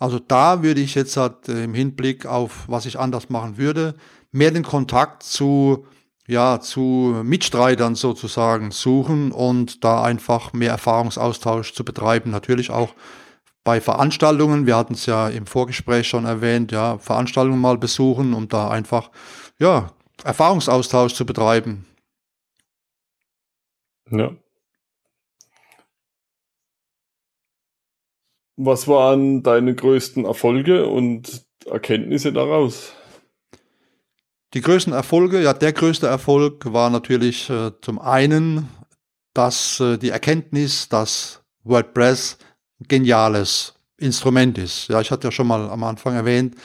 [0.00, 3.94] Also da würde ich jetzt halt äh, im Hinblick auf, was ich anders machen würde,
[4.32, 5.86] mehr den Kontakt zu,
[6.26, 12.30] ja, zu Mitstreitern sozusagen suchen und da einfach mehr Erfahrungsaustausch zu betreiben.
[12.30, 12.94] Natürlich auch
[13.62, 18.48] bei Veranstaltungen, wir hatten es ja im Vorgespräch schon erwähnt, ja, Veranstaltungen mal besuchen, um
[18.48, 19.10] da einfach,
[19.58, 19.92] ja,
[20.24, 21.84] Erfahrungsaustausch zu betreiben.
[24.10, 24.36] Ja.
[28.56, 32.92] Was waren deine größten Erfolge und Erkenntnisse daraus?
[34.52, 38.68] Die größten Erfolge, ja, der größte Erfolg war natürlich äh, zum einen,
[39.32, 42.38] dass äh, die Erkenntnis, dass WordPress
[42.80, 44.88] ein geniales Instrument ist.
[44.88, 46.56] Ja, ich hatte ja schon mal am Anfang erwähnt,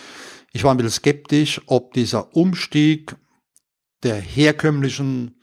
[0.51, 3.15] ich war ein bisschen skeptisch, ob dieser Umstieg
[4.03, 5.39] der herkömmlichen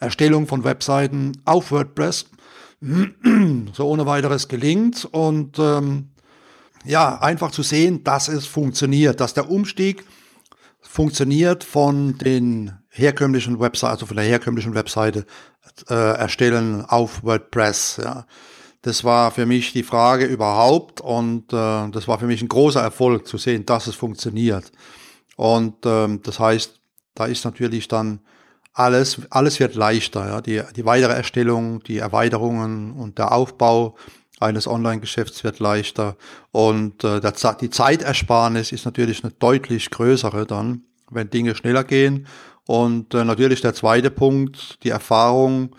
[0.00, 2.26] Erstellung von Webseiten auf WordPress
[3.72, 6.10] so ohne weiteres gelingt und ähm,
[6.84, 10.04] ja, einfach zu sehen, dass es funktioniert, dass der Umstieg
[10.82, 15.24] funktioniert von den herkömmlichen Webseiten, also von der herkömmlichen Webseite
[15.88, 18.00] äh, erstellen auf WordPress.
[18.02, 18.26] Ja.
[18.82, 22.82] Das war für mich die Frage überhaupt und äh, das war für mich ein großer
[22.82, 24.70] Erfolg zu sehen, dass es funktioniert.
[25.36, 26.80] Und ähm, das heißt,
[27.14, 28.20] da ist natürlich dann
[28.74, 30.26] alles, alles wird leichter.
[30.26, 30.40] Ja.
[30.40, 33.96] Die, die weitere Erstellung, die Erweiterungen und der Aufbau
[34.40, 36.16] eines Online-Geschäfts wird leichter.
[36.50, 42.26] Und äh, der, die Zeitersparnis ist natürlich eine deutlich größere dann, wenn Dinge schneller gehen.
[42.66, 45.76] Und äh, natürlich der zweite Punkt, die Erfahrung,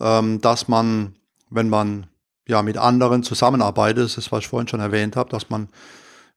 [0.00, 1.16] ähm, dass man,
[1.50, 2.06] wenn man
[2.46, 5.68] ja mit anderen zusammenarbeitet, das ist, was ich vorhin schon erwähnt habe, dass man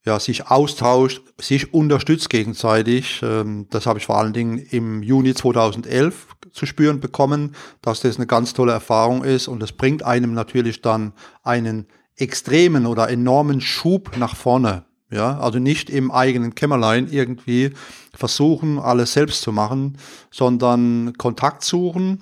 [0.06, 3.22] ja, sich austauscht, sich unterstützt gegenseitig.
[3.24, 8.18] Ähm, das habe ich vor allen Dingen im Juni 2011 zu spüren bekommen, dass das
[8.18, 13.62] eine ganz tolle Erfahrung ist und es bringt einem natürlich dann einen extremen oder enormen
[13.62, 14.86] Schub nach vorne.
[15.12, 17.72] Ja, also nicht im eigenen Kämmerlein irgendwie
[18.14, 19.98] versuchen, alles selbst zu machen,
[20.30, 22.22] sondern Kontakt suchen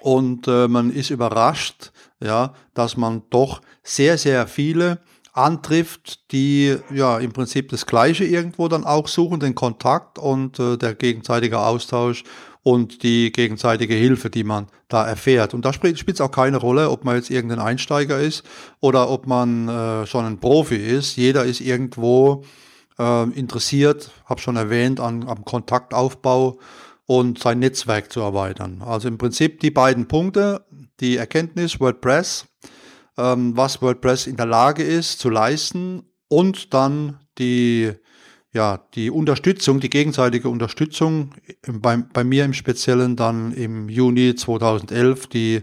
[0.00, 5.00] und äh, man ist überrascht, ja, dass man doch sehr, sehr viele
[5.32, 10.76] antrifft, die ja im Prinzip das Gleiche irgendwo dann auch suchen, den Kontakt und äh,
[10.76, 12.24] der gegenseitige Austausch
[12.62, 15.54] und die gegenseitige Hilfe, die man da erfährt.
[15.54, 18.44] Und da spielt es auch keine Rolle, ob man jetzt irgendein Einsteiger ist
[18.80, 21.16] oder ob man äh, schon ein Profi ist.
[21.16, 22.44] Jeder ist irgendwo
[22.98, 26.58] äh, interessiert, habe schon erwähnt, an, am Kontaktaufbau
[27.06, 28.82] und sein Netzwerk zu erweitern.
[28.84, 30.64] Also im Prinzip die beiden Punkte,
[31.00, 32.46] die Erkenntnis WordPress
[33.16, 37.92] ähm, was WordPress in der Lage ist zu leisten und dann die,
[38.52, 41.34] ja, die Unterstützung, die gegenseitige Unterstützung,
[41.66, 45.62] bei, bei mir im Speziellen dann im Juni 2011 die,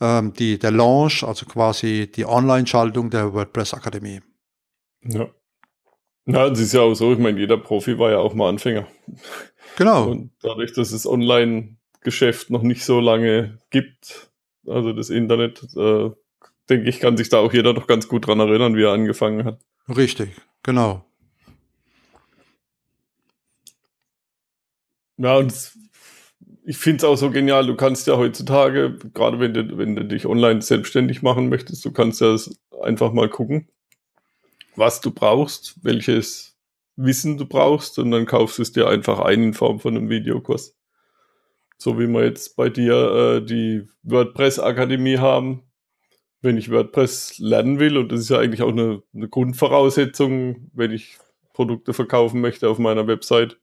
[0.00, 4.20] ähm, die, der Launch, also quasi die Online-Schaltung der WordPress Akademie.
[5.04, 5.28] Ja.
[6.26, 8.86] Ja, das ist ja auch so, ich meine, jeder Profi war ja auch mal Anfänger.
[9.76, 10.10] Genau.
[10.10, 14.30] Und dadurch, dass es Online-Geschäft noch nicht so lange gibt,
[14.66, 16.10] also das Internet, äh,
[16.68, 19.44] denke ich, kann sich da auch jeder noch ganz gut dran erinnern, wie er angefangen
[19.44, 19.60] hat.
[19.88, 20.30] Richtig,
[20.62, 21.04] genau.
[25.18, 25.72] Ja, und
[26.64, 30.04] ich finde es auch so genial, du kannst ja heutzutage, gerade wenn du, wenn du
[30.04, 32.36] dich online selbstständig machen möchtest, du kannst ja
[32.82, 33.68] einfach mal gucken,
[34.76, 36.56] was du brauchst, welches
[36.96, 40.08] Wissen du brauchst und dann kaufst du es dir einfach ein in Form von einem
[40.08, 40.76] Videokurs.
[41.78, 45.62] So wie wir jetzt bei dir äh, die WordPress Akademie haben,
[46.42, 50.90] wenn ich WordPress lernen will, und das ist ja eigentlich auch eine, eine Grundvoraussetzung, wenn
[50.90, 51.16] ich
[51.54, 53.58] Produkte verkaufen möchte auf meiner Website,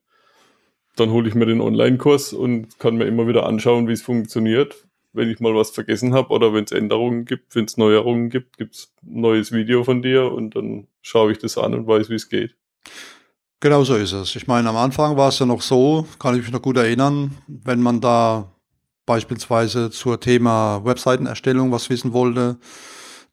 [0.96, 4.88] dann hole ich mir den Online-Kurs und kann mir immer wieder anschauen, wie es funktioniert.
[5.14, 8.58] wenn ich mal was vergessen habe oder wenn es Änderungen gibt, wenn es Neuerungen gibt,
[8.58, 12.10] gibt es ein neues Video von dir und dann schaue ich das an und weiß,
[12.10, 12.56] wie es geht.
[13.60, 14.36] Genau so ist es.
[14.36, 17.36] Ich meine, am Anfang war es ja noch so, kann ich mich noch gut erinnern,
[17.48, 18.54] wenn man da
[19.10, 22.60] beispielsweise zur Thema Webseitenerstellung was wissen wollte,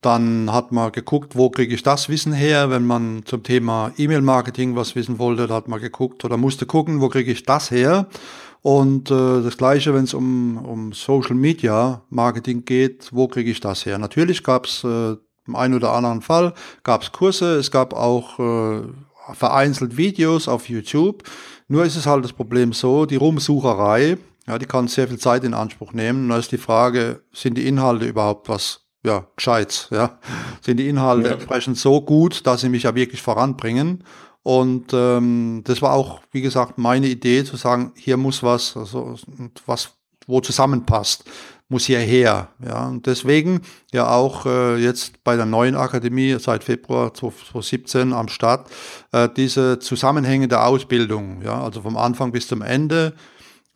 [0.00, 2.70] dann hat man geguckt, wo kriege ich das Wissen her.
[2.70, 7.02] Wenn man zum Thema E-Mail-Marketing was wissen wollte, da hat man geguckt oder musste gucken,
[7.02, 8.06] wo kriege ich das her.
[8.62, 13.60] Und äh, das gleiche, wenn es um, um Social Media Marketing geht, wo kriege ich
[13.60, 13.98] das her?
[13.98, 15.16] Natürlich gab es äh,
[15.46, 16.54] im einen oder anderen Fall,
[16.84, 18.82] gab Kurse, es gab auch äh,
[19.34, 21.22] vereinzelt Videos auf YouTube.
[21.68, 24.16] Nur ist es halt das Problem so, die Rumsucherei,
[24.46, 26.24] ja, die kann sehr viel Zeit in Anspruch nehmen.
[26.24, 30.18] Und da ist die Frage, sind die Inhalte überhaupt was, ja, gescheit, ja?
[30.60, 31.34] Sind die Inhalte ja.
[31.34, 34.02] entsprechend so gut, dass sie mich ja wirklich voranbringen?
[34.42, 39.16] Und ähm, das war auch, wie gesagt, meine Idee zu sagen, hier muss was, also
[39.66, 39.90] was,
[40.26, 41.24] wo zusammenpasst
[41.68, 42.48] muss hierher.
[42.64, 48.28] Ja, und deswegen ja auch äh, jetzt bei der neuen Akademie seit Februar 2017 am
[48.28, 48.70] Start
[49.12, 51.42] äh, diese zusammenhängende Ausbildung.
[51.42, 53.14] Ja, also vom Anfang bis zum Ende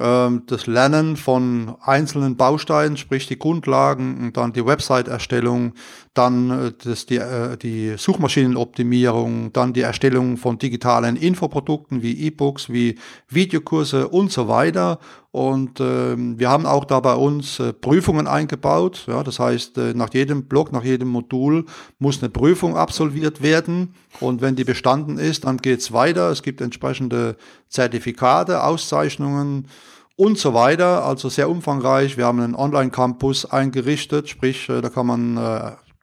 [0.00, 5.74] das Lernen von einzelnen Bausteinen, sprich die Grundlagen und dann die Website-Erstellung,
[6.14, 12.70] dann äh, das, die, äh, die Suchmaschinenoptimierung, dann die Erstellung von digitalen Infoprodukten wie E-Books,
[12.70, 12.98] wie
[13.28, 14.98] Videokurse und so weiter.
[15.30, 19.04] Und ähm, wir haben auch da bei uns äh, Prüfungen eingebaut.
[19.06, 21.64] Ja, das heißt, äh, nach jedem Block, nach jedem Modul
[22.00, 23.94] muss eine Prüfung absolviert werden.
[24.18, 26.30] Und wenn die bestanden ist, dann geht's weiter.
[26.30, 27.36] Es gibt entsprechende
[27.68, 29.68] Zertifikate, Auszeichnungen
[30.16, 31.04] und so weiter.
[31.04, 32.16] Also sehr umfangreich.
[32.16, 35.38] Wir haben einen Online-Campus eingerichtet, sprich, äh, da kann man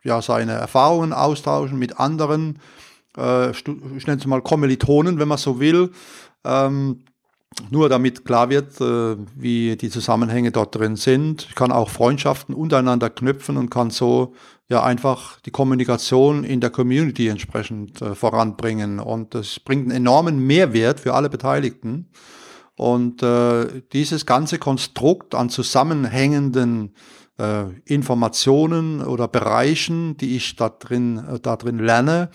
[0.04, 2.60] ja seine Erfahrungen austauschen mit anderen,
[3.18, 5.92] äh, ich nenne es mal Kommilitonen, wenn man so will.
[6.44, 7.04] Ähm,
[7.72, 11.48] nur damit klar wird, äh, wie die Zusammenhänge dort drin sind.
[11.50, 14.34] Ich kann auch Freundschaften untereinander knüpfen und kann so
[14.70, 19.00] ja einfach die Kommunikation in der Community entsprechend äh, voranbringen.
[19.00, 22.10] Und das bringt einen enormen Mehrwert für alle Beteiligten.
[22.76, 26.94] Und äh, dieses ganze Konstrukt an zusammenhängenden
[27.38, 32.30] äh, Informationen oder Bereichen, die ich da drin, äh, da drin lerne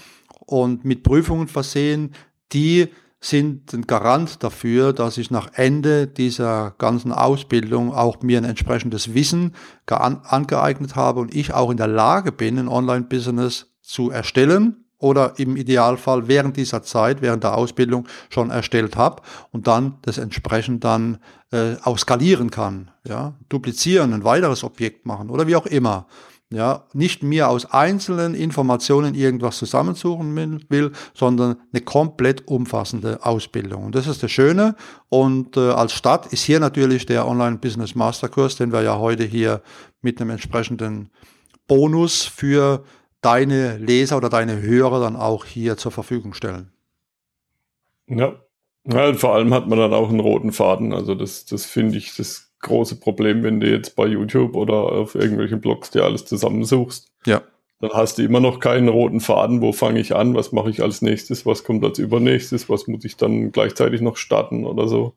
[0.46, 2.14] und mit Prüfungen versehen,
[2.52, 2.88] die
[3.20, 9.14] sind ein Garant dafür, dass ich nach Ende dieser ganzen Ausbildung auch mir ein entsprechendes
[9.14, 9.54] Wissen
[9.86, 15.56] angeeignet habe und ich auch in der Lage bin, ein Online-Business zu erstellen oder im
[15.56, 21.18] Idealfall während dieser Zeit, während der Ausbildung schon erstellt habe und dann das entsprechend dann
[21.50, 26.06] äh, auch skalieren kann, ja, duplizieren, ein weiteres Objekt machen oder wie auch immer
[26.52, 33.84] ja, nicht mir aus einzelnen Informationen irgendwas zusammensuchen will, sondern eine komplett umfassende Ausbildung.
[33.84, 34.76] Und das ist das Schöne.
[35.08, 39.24] Und äh, als Stadt ist hier natürlich der Online Business Masterkurs, den wir ja heute
[39.24, 39.62] hier
[40.02, 41.10] mit einem entsprechenden
[41.66, 42.84] Bonus für
[43.22, 46.72] deine Leser oder deine Hörer dann auch hier zur Verfügung stellen.
[48.06, 48.34] Ja.
[48.84, 50.92] ja vor allem hat man dann auch einen roten Faden.
[50.92, 55.14] Also das, das finde ich, das große Problem, wenn du jetzt bei YouTube oder auf
[55.14, 57.10] irgendwelchen Blogs dir alles zusammensuchst.
[57.24, 57.42] Ja.
[57.80, 59.60] Dann hast du immer noch keinen roten Faden.
[59.60, 60.34] Wo fange ich an?
[60.34, 61.46] Was mache ich als nächstes?
[61.46, 62.68] Was kommt als übernächstes?
[62.68, 65.14] Was muss ich dann gleichzeitig noch starten oder so?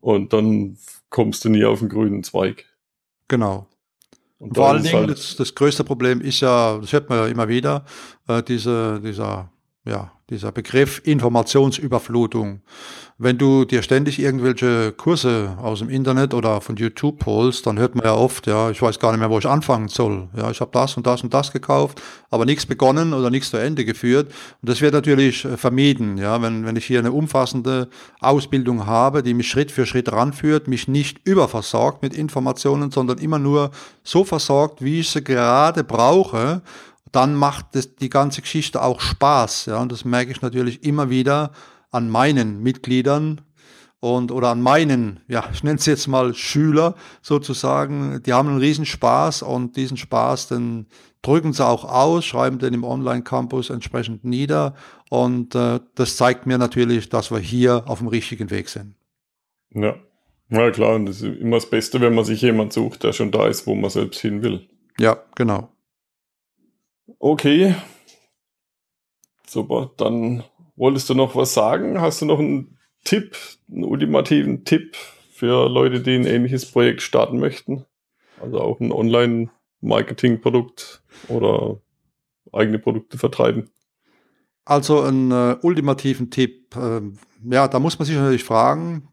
[0.00, 0.78] Und dann
[1.10, 2.66] kommst du nie auf den grünen Zweig.
[3.26, 3.66] Genau.
[4.38, 7.26] Und Vor allen Dingen, halt das, das, größte Problem ist ja, das hört man ja
[7.26, 7.84] immer wieder,
[8.28, 9.50] äh, diese, dieser
[9.86, 12.60] ja, dieser Begriff Informationsüberflutung.
[13.16, 17.94] Wenn du dir ständig irgendwelche Kurse aus dem Internet oder von YouTube holst, dann hört
[17.94, 20.28] man ja oft, ja, ich weiß gar nicht mehr, wo ich anfangen soll.
[20.36, 23.56] Ja, ich habe das und das und das gekauft, aber nichts begonnen oder nichts zu
[23.56, 24.32] Ende geführt.
[24.60, 27.88] Und das wird natürlich äh, vermieden, ja, wenn, wenn ich hier eine umfassende
[28.20, 33.38] Ausbildung habe, die mich Schritt für Schritt ranführt, mich nicht überversorgt mit Informationen, sondern immer
[33.38, 33.70] nur
[34.02, 36.62] so versorgt, wie ich sie gerade brauche
[37.16, 39.66] dann macht das, die ganze Geschichte auch Spaß.
[39.66, 39.80] Ja?
[39.80, 41.52] Und das merke ich natürlich immer wieder
[41.90, 43.40] an meinen Mitgliedern
[44.00, 48.22] und oder an meinen, ja, ich nenne es jetzt mal Schüler sozusagen.
[48.24, 50.86] Die haben einen riesen Spaß und diesen Spaß, den
[51.22, 54.74] drücken sie auch aus, schreiben den im Online-Campus entsprechend nieder.
[55.08, 58.94] Und äh, das zeigt mir natürlich, dass wir hier auf dem richtigen Weg sind.
[59.72, 59.96] Ja,
[60.50, 63.30] ja klar, und das ist immer das Beste, wenn man sich jemand sucht, der schon
[63.30, 64.68] da ist, wo man selbst hin will.
[64.98, 65.70] Ja, genau.
[67.18, 67.74] Okay.
[69.46, 69.92] Super.
[69.96, 70.42] Dann
[70.76, 72.00] wolltest du noch was sagen?
[72.00, 73.36] Hast du noch einen Tipp,
[73.70, 74.96] einen ultimativen Tipp
[75.30, 77.84] für Leute, die ein ähnliches Projekt starten möchten?
[78.40, 81.80] Also auch ein Online-Marketing-Produkt oder
[82.52, 83.70] eigene Produkte vertreiben?
[84.64, 86.76] Also einen äh, ultimativen Tipp.
[86.76, 89.08] Ähm, ja, da muss man sich natürlich fragen,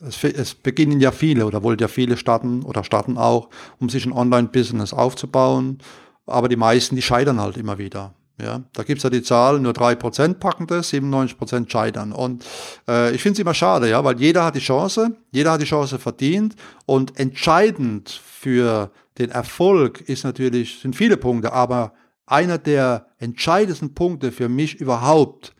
[0.00, 3.48] es, es, beginnen ja viele oder wollen ja viele starten oder starten auch,
[3.78, 5.78] um sich ein Online-Business aufzubauen.
[6.26, 8.14] Aber die meisten, die scheitern halt immer wieder.
[8.40, 12.10] Ja, da gibt's ja die Zahl, nur drei Prozent packen das, 97% scheitern.
[12.12, 12.44] Und
[12.88, 15.66] äh, ich finde es immer schade, ja, weil jeder hat die Chance, jeder hat die
[15.66, 21.92] Chance verdient und entscheidend für den Erfolg ist natürlich, sind viele Punkte, aber
[22.26, 25.54] einer der entscheidendsten Punkte für mich überhaupt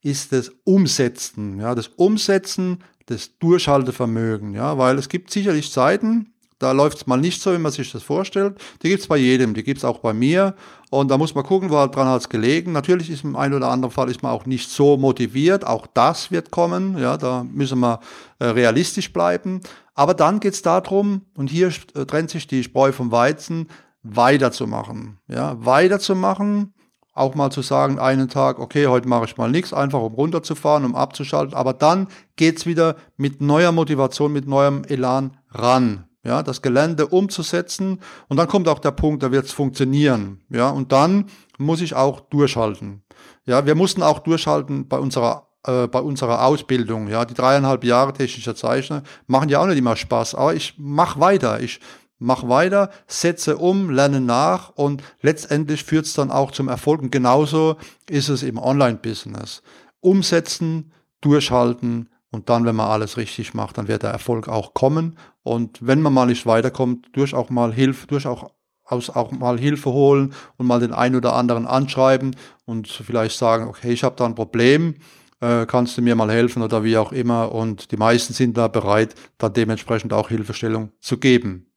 [0.00, 6.29] ist das Umsetzen, ja, das Umsetzen das Durchhaltevermögen, ja, weil es gibt sicherlich Zeiten,
[6.60, 8.60] da läuft es mal nicht so, wie man sich das vorstellt.
[8.82, 10.54] Die gibt es bei jedem, die gibt es auch bei mir.
[10.90, 12.72] Und da muss man gucken, wo dran hat es gelegen.
[12.72, 15.66] Natürlich ist im einen oder anderen Fall ist man auch nicht so motiviert.
[15.66, 16.98] Auch das wird kommen.
[16.98, 18.00] Ja, da müssen wir
[18.38, 19.60] äh, realistisch bleiben.
[19.94, 23.68] Aber dann geht es darum, und hier äh, trennt sich die Spreu vom Weizen,
[24.02, 25.18] weiterzumachen.
[25.28, 26.74] Ja, weiterzumachen
[27.12, 30.84] auch mal zu sagen, einen Tag, okay, heute mache ich mal nichts, einfach um runterzufahren,
[30.84, 32.06] um abzuschalten, aber dann
[32.36, 36.04] geht's wieder mit neuer Motivation, mit neuem Elan ran.
[36.22, 40.42] Ja, das Gelände umzusetzen und dann kommt auch der Punkt, da wird's funktionieren.
[40.50, 43.02] Ja, und dann muss ich auch durchhalten.
[43.46, 47.08] Ja, wir mussten auch durchhalten bei unserer äh, bei unserer Ausbildung.
[47.08, 51.20] Ja, die dreieinhalb Jahre technischer Zeichner machen ja auch nicht immer Spaß, aber ich mache
[51.20, 51.60] weiter.
[51.60, 51.80] Ich
[52.18, 57.02] mach weiter, setze um, lerne nach und letztendlich führt es dann auch zum Erfolg.
[57.02, 57.76] Und genauso
[58.08, 59.62] ist es im Online-Business.
[60.00, 65.18] Umsetzen, durchhalten und dann, wenn man alles richtig macht, dann wird der Erfolg auch kommen.
[65.42, 68.52] Und wenn man mal nicht weiterkommt, durch auch mal Hilfe, durch auch
[68.84, 73.68] aus auch mal Hilfe holen und mal den einen oder anderen anschreiben und vielleicht sagen,
[73.68, 74.96] okay, ich habe da ein Problem,
[75.40, 77.52] äh, kannst du mir mal helfen oder wie auch immer.
[77.52, 81.72] Und die meisten sind da bereit, dann dementsprechend auch Hilfestellung zu geben.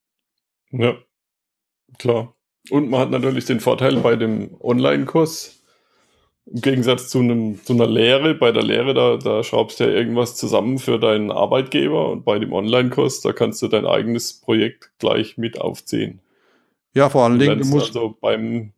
[0.72, 0.96] Ja,
[1.98, 2.36] klar.
[2.70, 5.63] Und man hat natürlich den Vorteil bei dem Online-Kurs,
[6.46, 9.92] im Gegensatz zu, einem, zu einer Lehre, bei der Lehre, da, da schraubst du ja
[9.92, 14.92] irgendwas zusammen für deinen Arbeitgeber und bei dem Online-Kurs, da kannst du dein eigenes Projekt
[15.00, 16.20] gleich mit aufziehen.
[16.94, 18.74] Ja, vor allen Dingen, du musst also beim,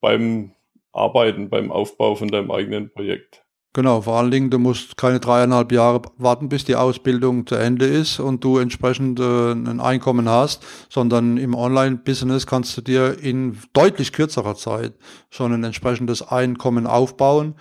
[0.00, 0.52] beim
[0.92, 3.44] Arbeiten, beim Aufbau von deinem eigenen Projekt.
[3.72, 7.86] Genau, vor allen Dingen, du musst keine dreieinhalb Jahre warten, bis die Ausbildung zu Ende
[7.86, 13.58] ist und du entsprechend äh, ein Einkommen hast, sondern im Online-Business kannst du dir in
[13.72, 14.94] deutlich kürzerer Zeit
[15.28, 17.54] schon ein entsprechendes Einkommen aufbauen.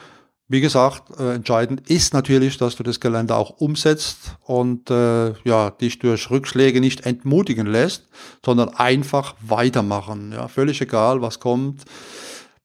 [0.48, 5.70] Wie gesagt, äh, entscheidend ist natürlich, dass du das Gelände auch umsetzt und äh, ja,
[5.70, 8.08] dich durch Rückschläge nicht entmutigen lässt,
[8.44, 10.32] sondern einfach weitermachen.
[10.32, 11.84] Ja, völlig egal, was kommt.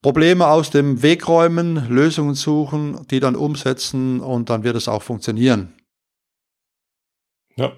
[0.04, 5.02] Probleme aus dem Weg räumen, Lösungen suchen, die dann umsetzen und dann wird es auch
[5.02, 5.80] funktionieren.
[7.56, 7.72] Ja.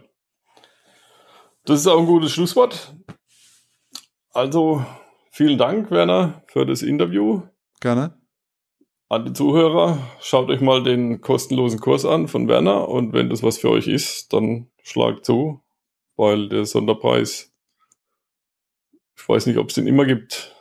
[1.67, 2.97] Das ist auch ein gutes Schlusswort.
[4.33, 4.85] Also
[5.31, 7.43] vielen Dank, Werner, für das Interview.
[7.81, 8.21] Gerne.
[9.09, 13.45] An die Zuhörer, schaut euch mal den kostenlosen Kurs an von Werner und wenn das
[13.45, 15.63] was für euch ist, dann schlagt zu,
[16.17, 17.55] weil der Sonderpreis,
[19.17, 20.56] ich weiß nicht, ob es den immer gibt,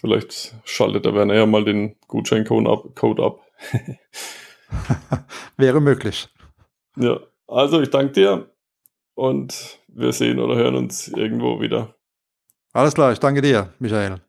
[0.00, 2.94] Vielleicht schaltet der Werner ja mal den Gutscheincode ab.
[2.94, 3.40] Code ab.
[5.56, 6.28] Wäre möglich.
[6.96, 7.18] Ja,
[7.48, 8.54] also ich danke dir
[9.14, 11.96] und wir sehen oder hören uns irgendwo wieder.
[12.72, 14.20] Alles klar, ich danke dir, Michael.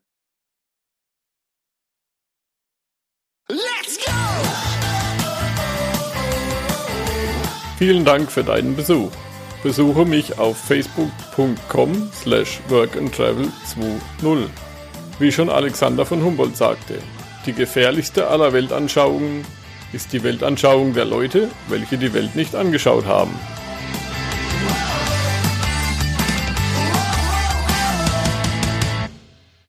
[3.47, 4.11] Let's go!
[7.77, 9.11] Vielen Dank für deinen Besuch.
[9.61, 14.68] Besuche mich auf facebook.com slash workandtravel20.
[15.19, 16.97] Wie schon Alexander von Humboldt sagte,
[17.45, 19.43] die gefährlichste aller Weltanschauungen
[19.91, 23.31] ist die Weltanschauung der Leute, welche die Welt nicht angeschaut haben.